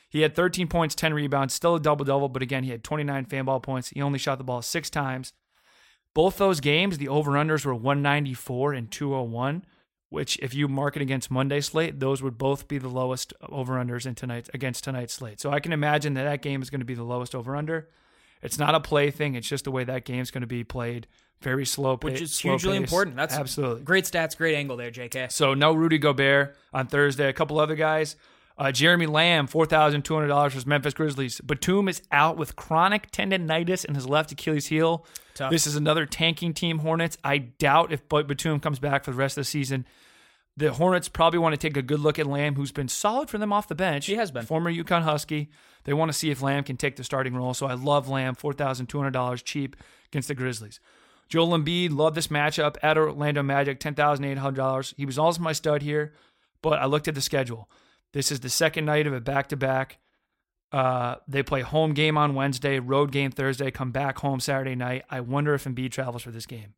[0.10, 3.26] He had 13 points, 10 rebounds, still a double double, but again, he had 29
[3.26, 3.90] fan ball points.
[3.90, 5.34] He only shot the ball six times.
[6.16, 9.64] Both those games, the over unders were 194 and 201,
[10.10, 13.76] which, if you mark it against Monday's slate, those would both be the lowest over
[13.76, 15.40] unders in tonight against tonight's slate.
[15.40, 17.90] So I can imagine that that game is going to be the lowest over under.
[18.42, 21.08] It's not a play thing; it's just the way that game's going to be played.
[21.42, 22.82] Very slow, Which is slow hugely pace.
[22.82, 23.16] important.
[23.16, 25.32] That's absolutely Great stats, great angle there, JK.
[25.32, 27.30] so no Rudy Gobert on Thursday.
[27.30, 28.16] A couple other guys.
[28.58, 31.40] Uh, Jeremy Lamb, four thousand two hundred dollars for his Memphis Grizzlies.
[31.40, 35.06] Batum is out with chronic tendonitis in his left Achilles heel.
[35.34, 35.50] Tough.
[35.50, 37.18] This is another tanking team, Hornets.
[37.24, 39.86] I doubt if Ba- Batum comes back for the rest of the season.
[40.58, 43.38] The Hornets probably want to take a good look at Lamb, who's been solid for
[43.38, 44.08] them off the bench.
[44.08, 44.46] He has been.
[44.46, 45.48] former UConn Husky.
[45.86, 47.54] They want to see if Lamb can take the starting role.
[47.54, 49.78] So I love Lamb, four thousand two hundred dollars cheap
[50.12, 50.82] against the Grizzlies.
[51.30, 54.94] Joel Embiid, love this matchup at Orlando Magic, ten thousand eight hundred dollars.
[54.98, 56.14] He was also my stud here,
[56.62, 57.70] but I looked at the schedule.
[58.12, 60.00] This is the second night of a back to back.
[60.72, 65.04] They play home game on Wednesday, road game Thursday, come back home Saturday night.
[65.10, 66.74] I wonder if Embiid travels for this game.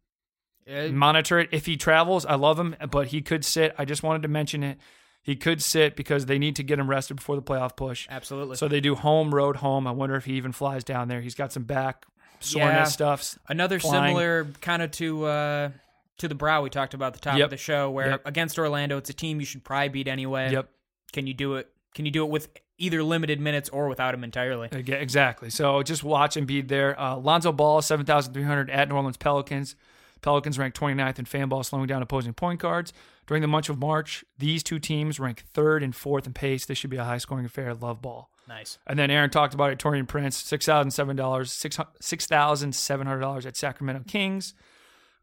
[0.70, 1.50] Uh, Monitor it.
[1.52, 3.74] If he travels, I love him, but he could sit.
[3.78, 4.78] I just wanted to mention it.
[5.24, 8.08] He could sit because they need to get him rested before the playoff push.
[8.10, 8.58] absolutely.
[8.58, 9.88] So they do home, road, home.
[9.88, 11.22] I wonder if he even flies down there.
[11.22, 12.06] He's got some back
[12.42, 12.84] soreness Yeah.
[12.86, 13.38] stuff.
[13.48, 14.10] Another flying.
[14.16, 15.70] similar kind of to uh,
[16.18, 17.46] to the brow we talked about at the top Yep.
[17.46, 18.22] of the show, where Yep.
[18.28, 20.52] against Orlando, it's a team you should probably beat anyway.
[20.52, 20.70] Yep.
[21.14, 21.70] Can you do it?
[21.96, 24.68] Can you do it with either limited minutes or without him entirely?
[24.72, 25.50] Exactly.
[25.50, 27.00] So just watch Embiid there.
[27.00, 29.76] Uh, Lonzo Ball, 7,300 at New Orleans Pelicans.
[30.22, 32.94] Pelicans ranked 29th in fan ball, slowing down opposing point guards.
[33.28, 36.66] During the month of March, these two teams ranked third and fourth in pace.
[36.66, 37.74] This should be a high scoring affair.
[37.74, 38.30] Love ball.
[38.48, 38.78] Nice.
[38.86, 39.80] And then Aaron talked about it.
[39.80, 44.54] Taurean Prince, six thousand seven dollars, six six thousand seven hundred dollars at Sacramento Kings.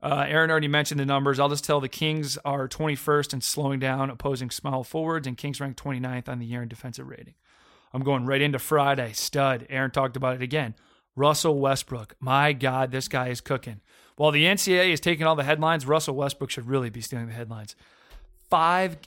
[0.00, 1.40] Uh, Aaron already mentioned the numbers.
[1.40, 5.61] I'll just tell the Kings are 21st in slowing down opposing small forwards, and Kings
[5.61, 7.34] ranked 29th on the year in defensive rating.
[7.92, 9.12] I'm going right into Friday.
[9.12, 9.66] Stud.
[9.68, 10.74] Aaron talked about it again.
[11.16, 12.14] Russell Westbrook.
[12.20, 13.80] My God, this guy is cooking.
[14.18, 17.33] While the NCAA is taking all the headlines, Russell Westbrook should really be stealing the
[17.33, 17.76] headlines.
[18.50, 18.98] Five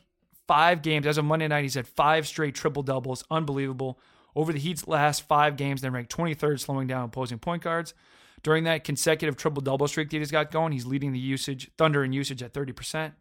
[0.47, 1.63] five games as of Monday night.
[1.63, 3.23] He's had five straight triple doubles.
[3.29, 3.99] Unbelievable.
[4.37, 7.93] Over the Heat's last five games, they ranked 23rd, slowing down opposing point guards.
[8.41, 12.05] During that consecutive triple double streak that he's got going, he's leading the usage Thunder
[12.05, 13.11] in usage at 30%.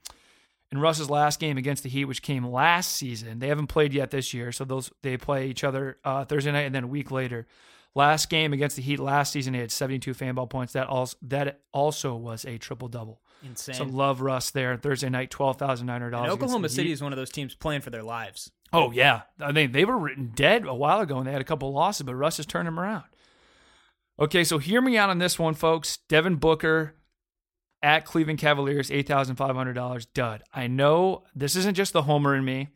[0.71, 4.13] In Russ's last game against the Heat, which came last season, they haven't played yet
[4.13, 7.11] this year, so those they play each other uh, Thursday night and then a week
[7.11, 7.49] later.
[7.95, 10.75] Last game against the Heat last season, he had 72 fan ball points.
[10.75, 13.21] That also that also was a triple double.
[13.43, 13.75] Insane.
[13.75, 14.77] So love Russ there.
[14.77, 16.31] Thursday night, twelve thousand nine hundred dollars.
[16.31, 18.51] Oklahoma City is one of those teams playing for their lives.
[18.73, 21.45] Oh yeah, I mean they were written dead a while ago, and they had a
[21.45, 23.05] couple losses, but Russ has turned them around.
[24.19, 25.97] Okay, so hear me out on this one, folks.
[26.09, 26.95] Devin Booker
[27.83, 30.05] at Cleveland Cavaliers, eight thousand five hundred dollars.
[30.07, 30.43] Dud.
[30.53, 32.69] I know this isn't just the homer in me.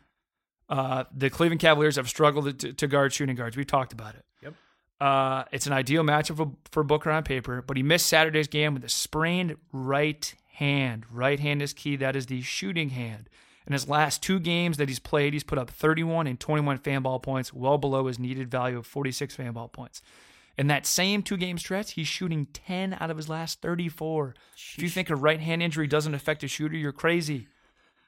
[0.68, 3.56] Uh, the Cleveland Cavaliers have struggled to, to guard shooting guards.
[3.56, 4.24] We talked about it.
[4.42, 4.54] Yep.
[5.00, 8.74] Uh, it's an ideal matchup for, for Booker on paper, but he missed Saturday's game
[8.74, 11.04] with a sprained right hand.
[11.10, 11.96] Right hand is key.
[11.96, 13.28] That is the shooting hand.
[13.66, 17.02] In his last two games that he's played, he's put up 31 and 21 fan
[17.02, 20.02] ball points, well below his needed value of 46 fan ball points.
[20.56, 24.34] In that same two game stretch, he's shooting 10 out of his last 34.
[24.76, 27.48] If you think a right hand injury doesn't affect a shooter, you're crazy.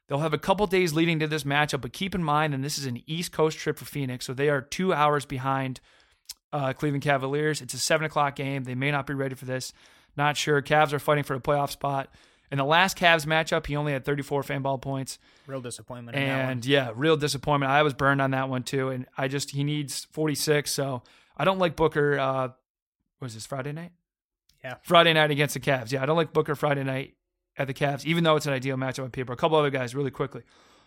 [0.06, 2.78] They'll have a couple days leading to this matchup, but keep in mind, and this
[2.78, 5.80] is an East Coast trip for Phoenix, so they are two hours behind
[6.56, 7.60] uh, Cleveland Cavaliers.
[7.60, 8.64] It's a seven o'clock game.
[8.64, 9.72] They may not be ready for this.
[10.16, 10.62] Not sure.
[10.62, 12.08] Cavs are fighting for a playoff spot.
[12.50, 15.18] In the last Cavs matchup, he only had 34 fan ball points.
[15.46, 16.16] Real disappointment.
[16.16, 16.52] in that one.
[16.52, 17.70] And yeah, real disappointment.
[17.72, 18.88] I was burned on that one too.
[18.88, 20.70] And I just, he needs 46.
[20.70, 21.02] So
[21.36, 22.18] I don't like Booker.
[22.18, 22.48] Uh,
[23.20, 23.92] was this Friday night?
[24.62, 24.74] Yeah.
[24.82, 25.90] Friday night against the Cavs.
[25.92, 27.14] Yeah, I don't like Booker Friday night
[27.58, 29.32] at the Cavs, even though it's an ideal matchup on paper.
[29.32, 30.42] A couple other guys really quickly.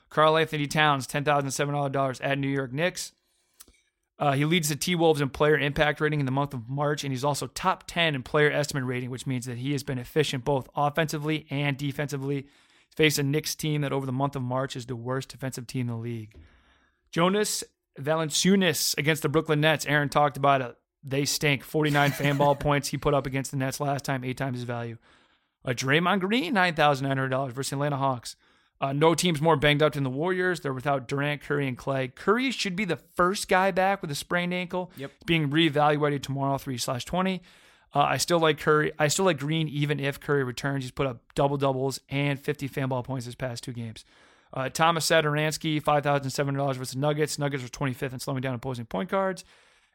[0.10, 3.12] Karl-Anthony Towns, $10,700 at New York Knicks.
[4.20, 7.06] Uh, he leads the T Wolves in player impact rating in the month of March,
[7.06, 9.98] and he's also top 10 in player estimate rating, which means that he has been
[9.98, 12.42] efficient both offensively and defensively.
[12.42, 15.68] He's faced a Knicks team that over the month of March is the worst defensive
[15.68, 16.36] team in the league.
[17.12, 17.64] Jonas
[17.98, 19.86] Valanciunas against the Brooklyn Nets.
[19.86, 20.76] Aaron talked about it.
[21.02, 21.64] They stink.
[21.64, 24.66] 49 fan ball points he put up against the Nets last time, eight times his
[24.66, 24.98] value.
[25.64, 28.36] A Draymond Green, $9,900 versus Atlanta Hawks.
[28.82, 30.62] Uh, no team's more banged up than the Warriors.
[30.62, 32.08] They're without Durant, Curry, and Clay.
[32.08, 34.92] Curry should be the first guy back with a sprained ankle.
[34.96, 35.12] Yep.
[35.16, 37.42] It's being reevaluated tomorrow, three slash twenty.
[37.94, 38.94] Uh, I still like Curry.
[39.00, 40.84] I still like Green, even if Curry returns.
[40.84, 44.06] He's put up double doubles and 50 fan ball points his past two games.
[44.54, 47.38] Uh, Thomas Satoransky, five thousand seven hundred dollars versus Nuggets.
[47.38, 49.44] Nuggets are 25th in slowing down opposing point guards.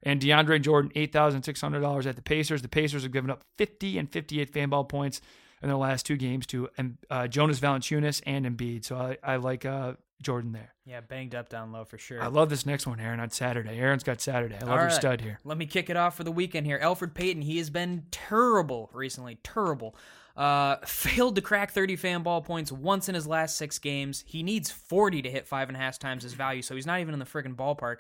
[0.02, 2.62] And DeAndre Jordan, eight thousand six hundred dollars at the Pacers.
[2.62, 5.20] The Pacers have given up 50 and 58 fan ball points
[5.64, 8.84] in their last two games to um, uh, Jonas Valanciunas and Embiid.
[8.84, 10.74] So I, I like uh, Jordan there.
[10.84, 12.22] Yeah, banged up down low for sure.
[12.22, 13.78] I love this next one, Aaron, on Saturday.
[13.78, 14.56] Aaron's got Saturday.
[14.56, 14.92] I love All your right.
[14.92, 15.40] stud here.
[15.42, 16.78] Let me kick it off for the weekend here.
[16.78, 19.38] Elfrid Payton, he has been terrible recently.
[19.42, 19.96] Terrible.
[20.36, 24.22] Uh, failed to crack 30 fan ball points once in his last six games.
[24.26, 27.00] He needs 40 to hit five and a half times his value, so he's not
[27.00, 27.98] even in the friggin' ballpark.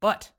[0.00, 0.30] But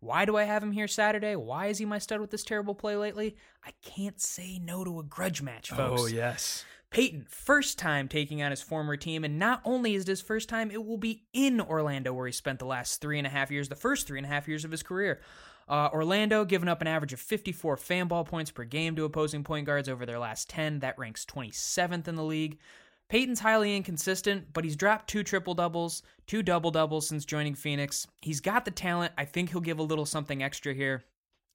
[0.00, 1.36] why do I have him here Saturday?
[1.36, 3.36] Why is he my stud with this terrible play lately?
[3.64, 6.02] I can't say no to a grudge match, folks.
[6.02, 6.64] Oh, yes.
[6.90, 10.48] Payton, first time taking on his former team, and not only is it his first
[10.48, 13.50] time, it will be in Orlando where he spent the last three and a half
[13.50, 15.20] years, the first three and a half years of his career.
[15.68, 19.42] Uh, Orlando giving up an average of 54 fan ball points per game to opposing
[19.42, 20.78] point guards over their last 10.
[20.78, 22.58] That ranks 27th in the league.
[23.08, 28.06] Payton's highly inconsistent, but he's dropped two triple doubles, two double doubles since joining Phoenix.
[28.20, 29.12] He's got the talent.
[29.16, 31.04] I think he'll give a little something extra here,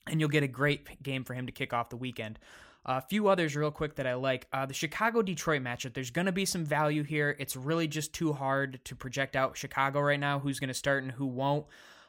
[0.07, 2.39] and you'll get a great game for him to kick off the weekend.
[2.85, 4.47] A few others, real quick, that I like.
[4.51, 7.35] Uh, the Chicago Detroit matchup, there's going to be some value here.
[7.37, 11.03] It's really just too hard to project out Chicago right now, who's going to start
[11.03, 11.67] and who won't.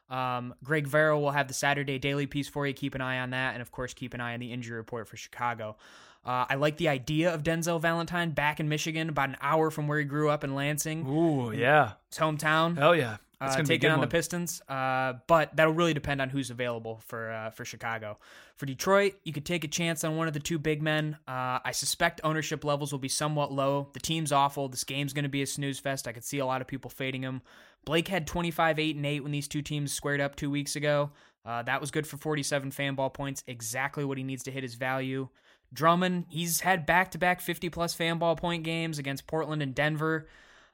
[0.09, 2.73] Um, Greg Vero will have the Saturday daily piece for you.
[2.73, 3.55] Keep an eye on that.
[3.55, 5.77] And of course, keep an eye on the injury report for Chicago.
[6.25, 9.89] Uh, I like the idea of Denzel Valentine back in Michigan, about an hour from
[9.89, 11.93] where he grew up in Lansing, Ooh, yeah.
[12.09, 13.17] his hometown Hell yeah.
[13.41, 14.09] Uh, going to be a taking on one.
[14.09, 14.63] the Pistons.
[14.69, 18.19] Uh, but that'll really depend on who's available for uh, for Chicago.
[18.55, 21.17] For Detroit, you could take a chance on one of the two big men.
[21.27, 23.89] Uh, I suspect ownership levels will be somewhat low.
[23.95, 24.69] The team's awful.
[24.69, 26.07] This game's going to be a snooze fest.
[26.07, 27.43] I could see a lot of people fading him.
[27.85, 31.11] Blake had 25, 8, and 8 when these two teams squared up two weeks ago.
[31.45, 34.63] Uh, that was good for 47 fan ball points, exactly what he needs to hit
[34.63, 35.29] his value.
[35.73, 39.75] Drummond, he's had back to back 50 plus fan ball point games against Portland and
[39.75, 40.29] Denver.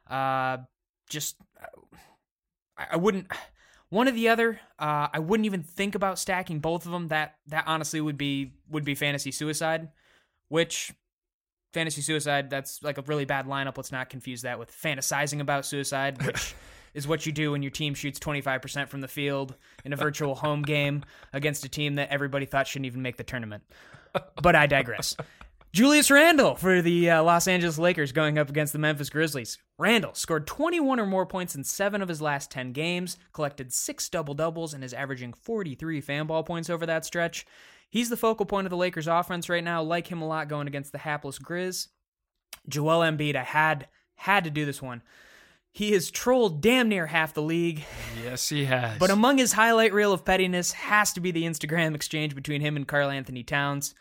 [0.09, 0.59] Uh,
[1.09, 1.37] just,
[2.77, 3.31] I, I wouldn't.
[3.91, 7.09] One or the other, uh, I wouldn't even think about stacking both of them.
[7.09, 9.89] That that honestly would be would be fantasy suicide,
[10.49, 10.93] which
[11.73, 13.77] fantasy suicide that's like a really bad lineup.
[13.77, 16.55] Let's not confuse that with fantasizing about suicide, which
[16.93, 20.35] is what you do when your team shoots 25% from the field in a virtual
[20.35, 23.63] home game against a team that everybody thought shouldn't even make the tournament.
[24.43, 25.17] But I digress.
[25.73, 29.59] Julius Randle for the uh, Los Angeles Lakers going up against the Memphis Grizzlies.
[29.79, 34.09] Randle scored 21 or more points in seven of his last 10 games, collected six
[34.09, 37.47] double doubles, and is averaging 43 fanball points over that stretch.
[37.91, 39.83] He's the focal point of the Lakers offense right now.
[39.83, 41.89] Like him a lot going against the hapless Grizz.
[42.69, 45.03] Joel Embiid, I had had to do this one.
[45.79, 47.85] He has trolled damn near half the league.
[48.25, 48.99] Yes, he has.
[48.99, 52.75] But among his highlight reel of pettiness has to be the Instagram exchange between him
[52.75, 53.95] and Karl-Anthony Towns.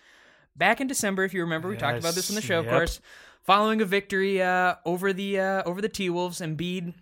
[0.55, 2.65] Back in December, if you remember, we talked about this on the Yes, show, of
[2.65, 2.73] yep.
[2.73, 2.99] course.
[3.43, 6.95] Following a victory uh, over the uh, over the T Wolves, Embiid,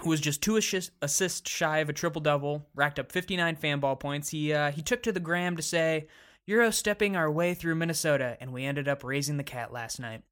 [0.00, 3.80] who was just two assist, assists shy of a triple double, racked up 59 fan
[3.80, 4.30] ball points.
[4.30, 6.08] He uh, he took to the gram to say,
[6.46, 10.22] "Euro stepping our way through Minnesota, and we ended up raising the cat last night."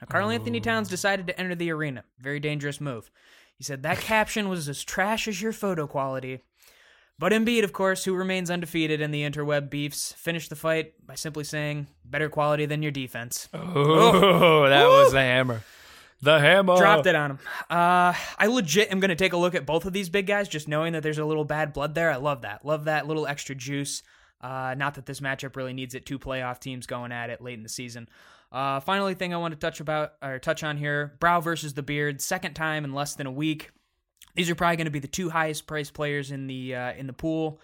[0.00, 2.04] Now, Karl-Anthony Towns decided to enter the arena.
[2.18, 3.10] Very dangerous move.
[3.56, 6.40] He said that caption was as trash as your photo quality.
[7.18, 11.14] But Embiid, of course, who remains undefeated in the interweb beefs, finished the fight by
[11.14, 13.48] simply saying, better quality than your defense.
[13.54, 15.62] Oh, that was the hammer.
[16.22, 16.76] The hammer.
[16.76, 17.38] Dropped it on him.
[17.70, 20.48] Uh, I legit am going to take a look at both of these big guys,
[20.48, 22.10] just knowing that there's a little bad blood there.
[22.10, 22.64] I love that.
[22.64, 24.02] Love that little extra juice.
[24.40, 26.04] Uh, not that this matchup really needs it.
[26.04, 28.08] Two playoff teams going at it late in the season.
[28.54, 31.82] Uh, finally, thing I want to touch about or touch on here: Brow versus the
[31.82, 32.20] Beard.
[32.22, 33.70] Second time in less than a week.
[34.36, 37.06] These are probably going to be the two highest priced players in the uh, in
[37.06, 37.60] the pool.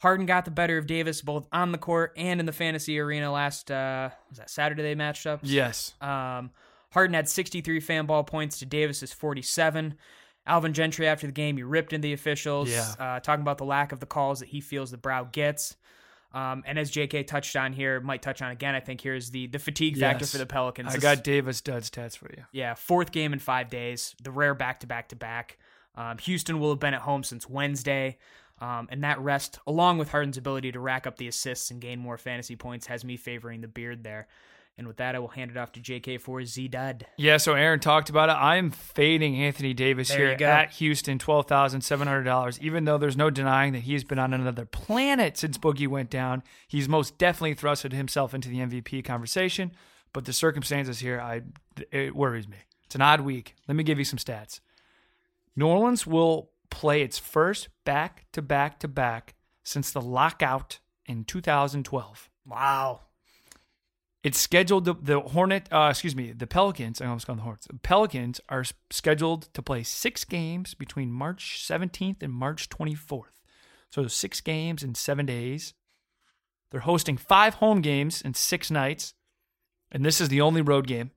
[0.00, 3.32] Harden got the better of Davis both on the court and in the fantasy arena
[3.32, 5.40] last uh, was that Saturday they matched up.
[5.42, 5.94] Yes.
[6.00, 6.50] Um,
[6.92, 9.94] Harden had 63 Fanball points to Davis's 47.
[10.46, 12.94] Alvin Gentry after the game, he ripped in the officials, Yeah.
[12.98, 15.76] uh, talking about the lack of the calls that he feels the Brow gets.
[16.32, 19.46] Um, and as JK touched on here, might touch on again, I think here's the
[19.46, 20.90] the fatigue factor for the Pelicans.
[20.90, 22.44] I This- got Davis Duds stats for you.
[22.52, 25.56] yeah, fourth game in five days, the rare back to back to back.
[26.20, 28.18] Houston will have been at home since Wednesday.
[28.60, 32.00] Um, and that rest, along with Harden's ability to rack up the assists and gain
[32.00, 34.26] more fantasy points, has me favoring the beard there.
[34.78, 37.04] And with that, I will hand it off to JK for Z Dud.
[37.16, 38.36] Yeah, so Aaron talked about it.
[38.40, 42.60] I'm fading Anthony Davis There here at Houston, twelve thousand seven hundred dollars.
[42.60, 46.44] Even though there's no denying that he's been on another planet since Boogie went down,
[46.68, 49.72] he's most definitely thrusted himself into the MVP conversation.
[50.12, 51.42] But the circumstances here, I
[51.90, 52.58] it worries me.
[52.84, 53.56] It's an odd week.
[53.66, 54.60] Let me give you some stats.
[55.56, 61.24] New Orleans will play its first back to back to back since the lockout in
[61.24, 62.30] 2012.
[62.46, 63.00] Wow.
[64.24, 67.00] It's scheduled the, the Hornet, uh, excuse me, the Pelicans.
[67.00, 67.66] I almost called them the Hornets.
[67.66, 73.38] The Pelicans are scheduled to play six games between March 17th and March 24th.
[73.90, 75.74] So six games in seven days.
[76.70, 79.14] They're hosting five home games in six nights,
[79.90, 81.12] and this is the only road game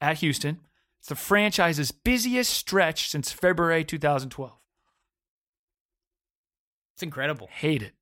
[0.00, 0.60] at Houston.
[1.00, 4.52] It's the franchise's busiest stretch since February 2012.
[6.94, 7.48] It's incredible.
[7.50, 7.94] Hate it.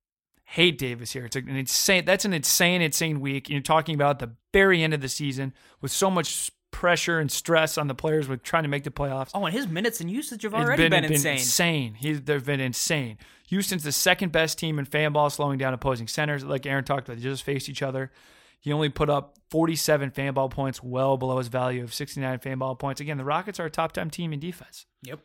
[0.53, 1.25] Hate Davis here.
[1.25, 2.05] It's an insane.
[2.05, 3.49] That's an insane, insane week.
[3.49, 7.75] You're talking about the very end of the season with so much pressure and stress
[7.75, 9.31] on the players with trying to make the playoffs.
[9.33, 11.37] Oh, and his minutes and usage have already been, insane.
[11.37, 11.93] insane.
[11.95, 13.17] He's, they've been insane.
[13.47, 16.43] Houston's the second best team in Fanball, slowing down opposing centers.
[16.43, 18.11] Like Aaron talked about, they just faced each other.
[18.59, 23.01] He only put up 47 Fanball points, well below his value of 69 Fanball points.
[23.01, 24.85] Again, the Rockets are a top 10 team in defense.
[25.01, 25.19] Yep.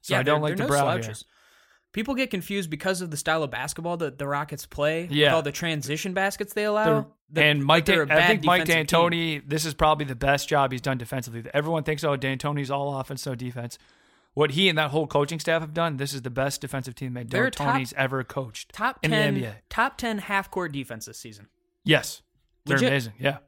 [0.00, 1.12] So I don't like the no brow here.
[1.92, 5.02] People get confused because of the style of basketball that the Rockets play.
[5.02, 5.34] with Yeah.
[5.34, 7.06] all the transition baskets they allow.
[7.28, 9.10] They're- and Mike, they're a Dan- I think Mike defensive team.
[9.40, 9.48] D'Antoni.
[9.48, 11.42] This is probably the best job he's done defensively.
[11.52, 13.78] Everyone thinks, oh, D'Antoni's all offense, no defense.
[14.34, 17.14] What he and that whole coaching staff have done, this is the best defensive team
[17.14, 19.54] that They're top- D'Antoni's ever coached top in ten, the NBA.
[19.68, 21.48] top ten half court defense this season.
[21.84, 22.22] Yes,
[22.66, 22.88] they're Legit.
[22.92, 23.12] amazing.
[23.18, 23.38] Yeah.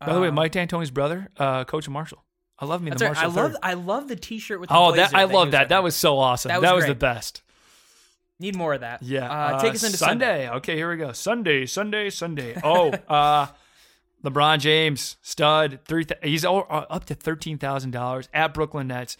[0.00, 2.24] By the way, Um, Mike D'Antoni's brother, uh, Coach Marshall.
[2.60, 3.16] I love me That's the right.
[3.18, 3.42] I Marshall.
[3.42, 3.56] love.
[3.64, 4.68] I love the T-shirt with.
[4.68, 5.62] The Oh, that I love that.
[5.62, 5.68] at.
[5.70, 6.48] That was so awesome.
[6.50, 7.42] That That was was, the best.
[8.38, 9.02] Need more of that.
[9.02, 9.30] Yeah.
[9.30, 10.44] Uh, take us into Sunday.
[10.46, 10.56] Sunday.
[10.56, 11.12] Okay, here we go.
[11.12, 12.58] Sunday, Sunday, Sunday.
[12.62, 13.46] Oh, uh,
[14.24, 15.80] LeBron James, stud.
[15.86, 16.04] Three.
[16.04, 19.16] Th- he's all, uh, up to thirteen thousand dollars at Brooklyn Nets.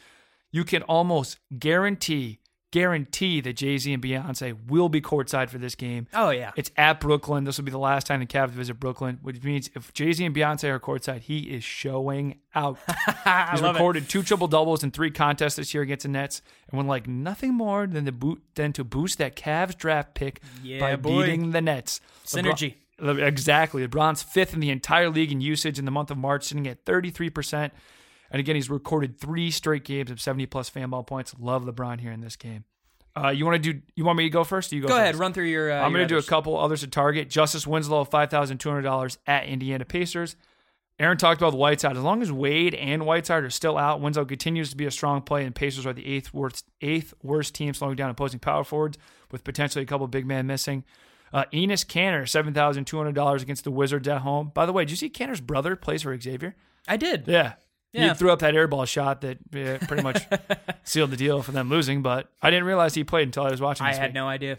[0.50, 5.74] You can almost guarantee, guarantee that Jay Z and Beyonce will be courtside for this
[5.74, 6.06] game.
[6.12, 6.52] Oh yeah.
[6.56, 7.44] It's at Brooklyn.
[7.44, 10.24] This will be the last time the Cavs visit Brooklyn, which means if Jay Z
[10.24, 12.78] and Beyonce are courtside, he is showing out.
[13.52, 13.78] He's love it.
[13.78, 17.06] recorded two triple doubles in three contests this year against the Nets, and would like
[17.06, 21.22] nothing more than the boot than to boost that Cavs draft pick Yeah, by boy.
[21.22, 22.00] beating the Nets.
[22.26, 22.74] Synergy.
[23.00, 23.86] LeBron- exactly.
[23.86, 26.84] LeBron's fifth in the entire league in usage in the month of March, sitting at
[26.84, 27.72] thirty three percent.
[28.30, 31.34] And again, he's recorded three straight games of seventy plus Fanball points.
[31.38, 32.64] Love LeBron here in this game.
[33.16, 33.80] Uh, you want to do?
[33.96, 34.72] You want me to go first?
[34.72, 34.88] Or you go.
[34.88, 35.02] Go first?
[35.02, 35.72] ahead, run through your.
[35.72, 37.30] Uh, I'm going to do a couple others to target.
[37.30, 40.36] Justice Winslow, five thousand two hundred dollars at Indiana Pacers.
[41.00, 41.96] Aaron talked about the Whiteside.
[41.96, 45.22] As long as Wade and Whiteside are still out, Winslow continues to be a strong
[45.22, 48.98] play, and Pacers are the eighth worst eighth worst team slowing down opposing power forwards,
[49.30, 50.84] with potentially a couple big men missing.
[51.32, 54.50] Uh, Enes Kanter, seven thousand two hundred dollars against the Wizards at home.
[54.54, 56.56] By the way, did you see Kanter's brother plays for Xavier?
[56.86, 57.24] I did.
[57.26, 57.54] Yeah.
[57.92, 58.08] Yeah.
[58.10, 60.22] He threw up that airball shot that uh, pretty much
[60.84, 63.60] sealed the deal for them losing, but I didn't realize he played until I was
[63.60, 64.14] watching I had week.
[64.14, 64.58] no idea.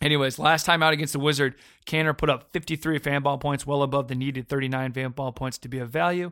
[0.00, 4.06] Anyways, last time out against the Wizard, Kanter put up 53 Fanball points, well above
[4.06, 6.30] the needed 39 Fanball points to be of value.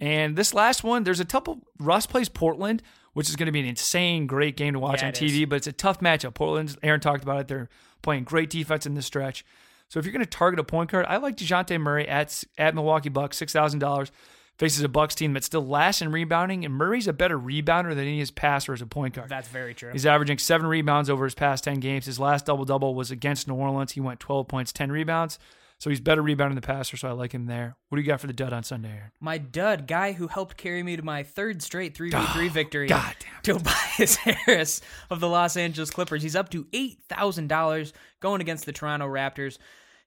[0.00, 1.60] And this last one, there's a couple.
[1.78, 2.82] Russ plays Portland,
[3.12, 5.56] which is going to be an insane, great game to watch Yeah, on TV, but
[5.56, 6.32] it's a tough matchup.
[6.34, 7.48] Portland, Aaron talked about it.
[7.48, 7.68] They're
[8.00, 9.44] playing great defense in this stretch.
[9.88, 12.74] So if you're going to target a point guard, I like Dejounte Murray at, at
[12.74, 14.10] Milwaukee Bucks, $6,000.
[14.58, 18.06] Faces a Bucks team that's still last in rebounding, and Murray's a better rebounder than
[18.06, 19.28] he is passer as a point guard.
[19.28, 19.90] That's very true.
[19.90, 22.06] He's averaging seven rebounds over his past 10 games.
[22.06, 23.92] His last double double was against New Orleans.
[23.92, 25.40] He went 12 points, 10 rebounds.
[25.78, 27.76] So he's better rebounding the passer, so I like him there.
[27.88, 29.10] What do you got for the dud on Sunday, Aaron?
[29.20, 32.86] My dud, guy who helped carry me to my third straight 3v3 ah, victory.
[32.86, 33.58] God damn.
[33.58, 34.80] Tobias Harris
[35.10, 36.22] of the Los Angeles Clippers.
[36.22, 39.58] He's up to $8,000 going against the Toronto Raptors.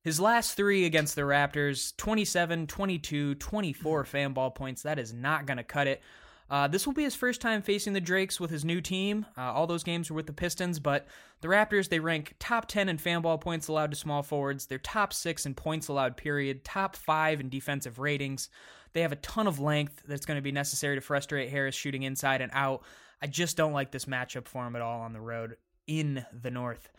[0.07, 4.83] His last three against the Raptors 27, 22, 24 Fanball points.
[4.83, 6.01] That is not going to cut it.
[6.49, 9.25] Uh, this will be his first time facing the Drakes with his new team.
[9.37, 11.07] Uh, all those games were with the Pistons, but
[11.41, 14.67] the Raptors, they rank top 10 in fan ball points allowed to small forwards.
[14.67, 16.63] They're top six in points allowed, period.
[16.63, 18.47] Top five in defensive ratings.
[18.93, 22.03] They have a ton of length that's going to be necessary to frustrate Harris shooting
[22.03, 22.81] inside and out.
[23.21, 26.49] I just don't like this matchup for him at all on the road in the
[26.51, 26.89] North.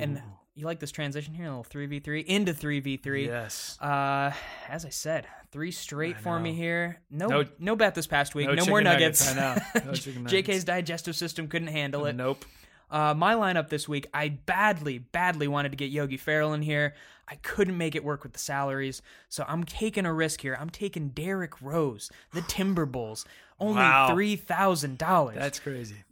[0.00, 0.22] And
[0.54, 3.26] you like this transition here, a little 3v3 into 3v3.
[3.26, 3.78] Yes.
[3.80, 4.32] Uh,
[4.68, 7.00] as I said, three straight I for me here.
[7.10, 8.46] No, No- no, bet this past week.
[8.48, 9.28] No, chicken more nuggets.
[9.30, 9.56] I know.
[9.86, 12.14] No JK's digestive system couldn't handle it.
[12.14, 12.44] Nope.
[12.90, 16.94] Uh, my lineup this week, I badly, badly wanted to get Yogi Ferrell in here.
[17.26, 19.00] I couldn't make it work with the salaries,
[19.30, 20.58] so I'm taking a risk here.
[20.60, 23.24] I'm taking Derrick Rose, the Timberwolves,
[23.58, 24.12] only Wow.
[24.12, 25.36] three thousand dollars.
[25.38, 26.04] That's crazy.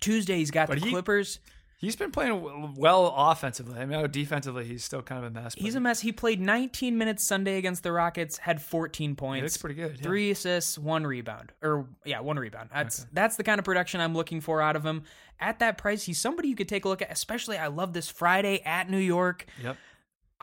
[0.00, 0.38] Tuesday.
[0.38, 1.38] He's got But the he- Clippers.
[1.84, 3.78] He's been playing well offensively.
[3.78, 5.54] I mean, defensively, he's still kind of a mess.
[5.56, 6.00] He's a mess.
[6.00, 9.42] He played 19 minutes Sunday against the Rockets, had 14 points.
[9.42, 10.02] looks pretty good, yeah.
[10.02, 11.52] Three assists, one rebound.
[11.62, 12.70] Or yeah, one rebound.
[12.72, 15.02] That's that's the kind of production I'm looking for out of him.
[15.40, 17.10] At that price, he's somebody you could take a look at.
[17.10, 19.46] Especially, I love this Friday at New York.
[19.62, 19.76] Yep.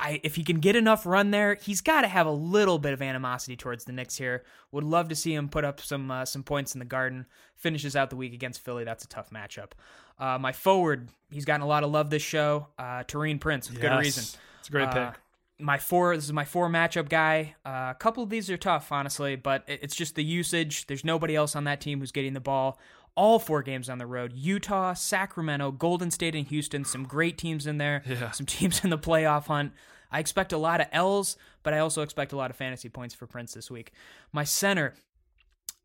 [0.02, 2.92] I if he can get enough run there, he's got to have a little bit
[2.94, 4.44] of animosity towards the Knicks here.
[4.72, 7.26] Would love to see him put up some uh, some points in the Garden.
[7.56, 8.84] Finishes out the week against Philly.
[8.84, 9.72] That's a tough matchup.
[10.20, 12.68] Uh, my forward, he's gotten a lot of love this show.
[12.78, 14.24] Uh, Taurean Prince with good reason.
[14.60, 15.20] It's a great Uh, pick.
[15.60, 17.56] my four this is my four matchup guy.
[17.66, 20.88] Uh, a couple of these are tough, honestly, but it's just the usage.
[20.88, 22.80] There's nobody else on that team who's getting the ball.
[23.16, 26.86] All four games on the road: Utah, Sacramento, Golden State, and Houston.
[26.86, 28.04] Some great teams in there.
[28.06, 28.32] Yeah.
[28.32, 29.74] Some teams in the playoff hunt.
[30.12, 33.16] I expect a lot of L's, but I also expect a lot of fantasy points
[33.16, 33.94] for Prince this week.
[34.34, 34.94] My center,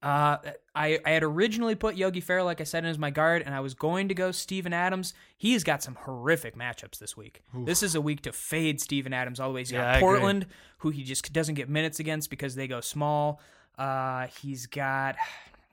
[0.03, 0.39] uh,
[0.75, 3.55] I, I had originally put Yogi Ferrell, like I said, in as my guard, and
[3.55, 5.15] I was going to go Steven Adams.
[5.37, 7.43] He has got some horrific matchups this week.
[7.55, 9.61] This is a week to fade Steven Adams all the way.
[9.61, 10.01] He's Yeah, got agree.
[10.09, 10.47] Portland,
[10.79, 13.41] who he just doesn't get minutes against because they go small.
[13.79, 15.15] Uh, he's got.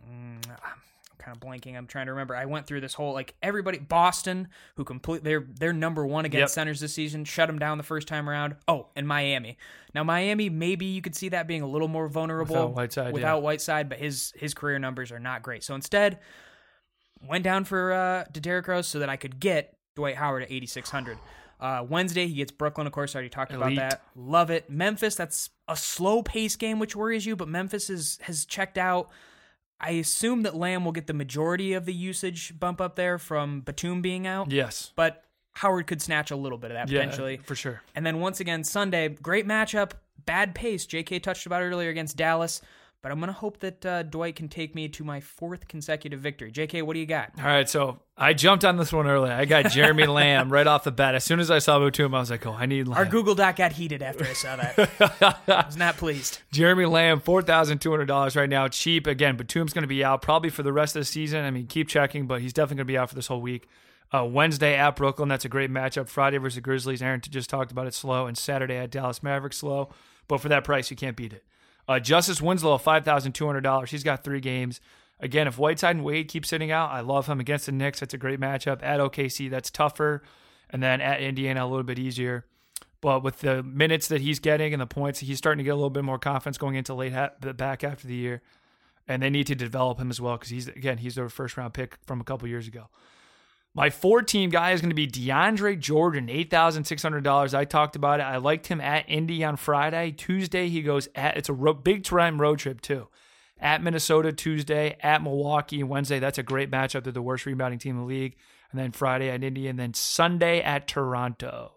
[0.08, 0.43] Mm,
[1.24, 1.78] kind of blanking.
[1.78, 2.36] I'm trying to remember.
[2.36, 6.42] I went through this whole like everybody Boston who complete they're they're number one against
[6.42, 6.50] Yep.
[6.50, 7.24] centers this season.
[7.26, 8.56] Shut them down the first time around.
[8.68, 9.58] Oh, and Miami.
[9.96, 13.12] Now Miami, maybe you could see that being a little more vulnerable Without Whiteside, yeah.
[13.14, 15.64] Without Whiteside, but his his career numbers are not great.
[15.64, 16.20] So instead,
[17.28, 20.52] went down for uh, to Derrick Rose so that I could get Dwight Howard at
[20.52, 21.18] 8600.
[21.60, 22.88] Uh, Wednesday he gets Brooklyn.
[22.88, 23.78] Of course, I already talked Elite.
[23.78, 24.02] about that.
[24.16, 24.70] Love it.
[24.70, 25.16] Memphis.
[25.16, 29.10] That's a slow pace game, which worries you, but Memphis is has checked out.
[29.84, 33.62] I assume that Lamb will get the majority of the usage bump up there from
[33.62, 34.94] Batum being out, Yes.
[34.96, 35.24] but
[35.56, 37.38] Howard could snatch a little bit of that Yeah, potentially.
[37.44, 37.82] for sure.
[37.94, 39.92] And then once again, Sunday, great matchup,
[40.26, 40.86] bad pace.
[40.88, 42.62] JK touched about it earlier against Dallas,
[43.04, 46.22] but I'm going to hope that uh, Dwight can take me to my fourth consecutive
[46.22, 46.54] victory.
[46.54, 47.32] JK, what do you got?
[47.38, 49.30] All right, so I jumped on this one early.
[49.30, 51.14] I got Jeremy Lamb right off the bat.
[51.14, 53.36] As soon as I saw Batum, I was like, "Oh, I need Lamb." Our Google
[53.36, 55.38] Doc got heated after I saw that.
[55.49, 56.39] I was not pleased.
[56.54, 59.06] Jeremy Lamb, four thousand two hundred dollars right now, cheap.
[59.06, 61.43] Again, Batum's going to be out probably for the rest of the season.
[61.43, 63.68] I mean, keep checking, but he's definitely going to be out for this whole week.
[64.14, 66.08] Uh, Wednesday at Brooklyn, that's a great matchup.
[66.08, 69.58] Friday versus the Grizzlies, Aaron just talked about it slow, and Saturday at Dallas Mavericks
[69.58, 69.89] slow.
[70.30, 71.43] But for that price, you can't beat it.
[71.88, 73.92] Uh, Justice Winslow, five thousand two hundred dollars.
[73.92, 74.80] He's got three games.
[75.20, 78.00] Again, if Whiteside and Wade keep sitting out, I love him against the Knicks.
[78.00, 78.84] That's a great matchup.
[78.84, 80.24] At OKC, that's tougher,
[80.70, 82.46] and then at Indiana, a little bit easier.
[83.00, 85.76] But with the minutes that he's getting and the points, he's starting to get a
[85.76, 88.42] little bit more confidence going into late ha- back after the year.
[89.08, 91.74] And they need to develop him as well because he's again he's their first round
[91.74, 92.88] pick from a couple years ago.
[93.76, 97.54] My four team guy is going to be DeAndre Jordan, eight thousand six hundred dollars.
[97.54, 98.24] I talked about it.
[98.24, 100.12] I liked him at Indy on Friday.
[100.12, 103.08] Tuesday he goes at it's a ro- big time road trip too.
[103.60, 106.20] At Minnesota Tuesday, at Milwaukee Wednesday.
[106.20, 107.04] That's a great matchup.
[107.04, 108.36] They're the worst rebounding team in the league.
[108.72, 111.74] And then Friday at Indy, and then Sunday at Toronto.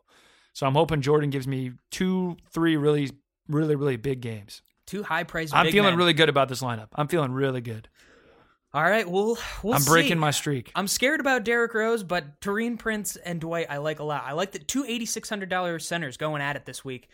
[0.54, 3.10] So I'm hoping Jordan gives me two, three really,
[3.48, 4.62] really, really big games.
[4.86, 5.54] Two high priced.
[5.54, 5.98] I'm feeling men.
[5.98, 6.88] really good about this lineup.
[6.94, 7.88] I'm feeling really good.
[8.76, 9.86] All right, well, we'll see.
[9.88, 10.70] I'm breaking my streak.
[10.74, 14.24] I'm scared about Derrick Rose, but Taurean Prince and Dwight I like a lot.
[14.26, 17.08] I like the two eighty six hundred dollar centers going at it this week.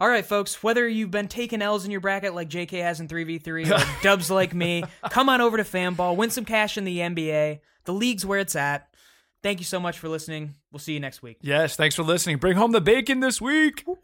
[0.00, 0.62] All right, folks.
[0.62, 3.64] Whether you've been taking L's in your bracket like JK has in three v three,
[3.70, 7.60] or dubs like me, come on over to Fanball, win some cash in the NBA.
[7.84, 8.88] The league's where it's at.
[9.42, 10.54] Thank you so much for listening.
[10.70, 11.36] We'll see you next week.
[11.42, 12.38] Yes, thanks for listening.
[12.38, 13.84] Bring home the bacon this week.
[13.86, 13.98] Woo!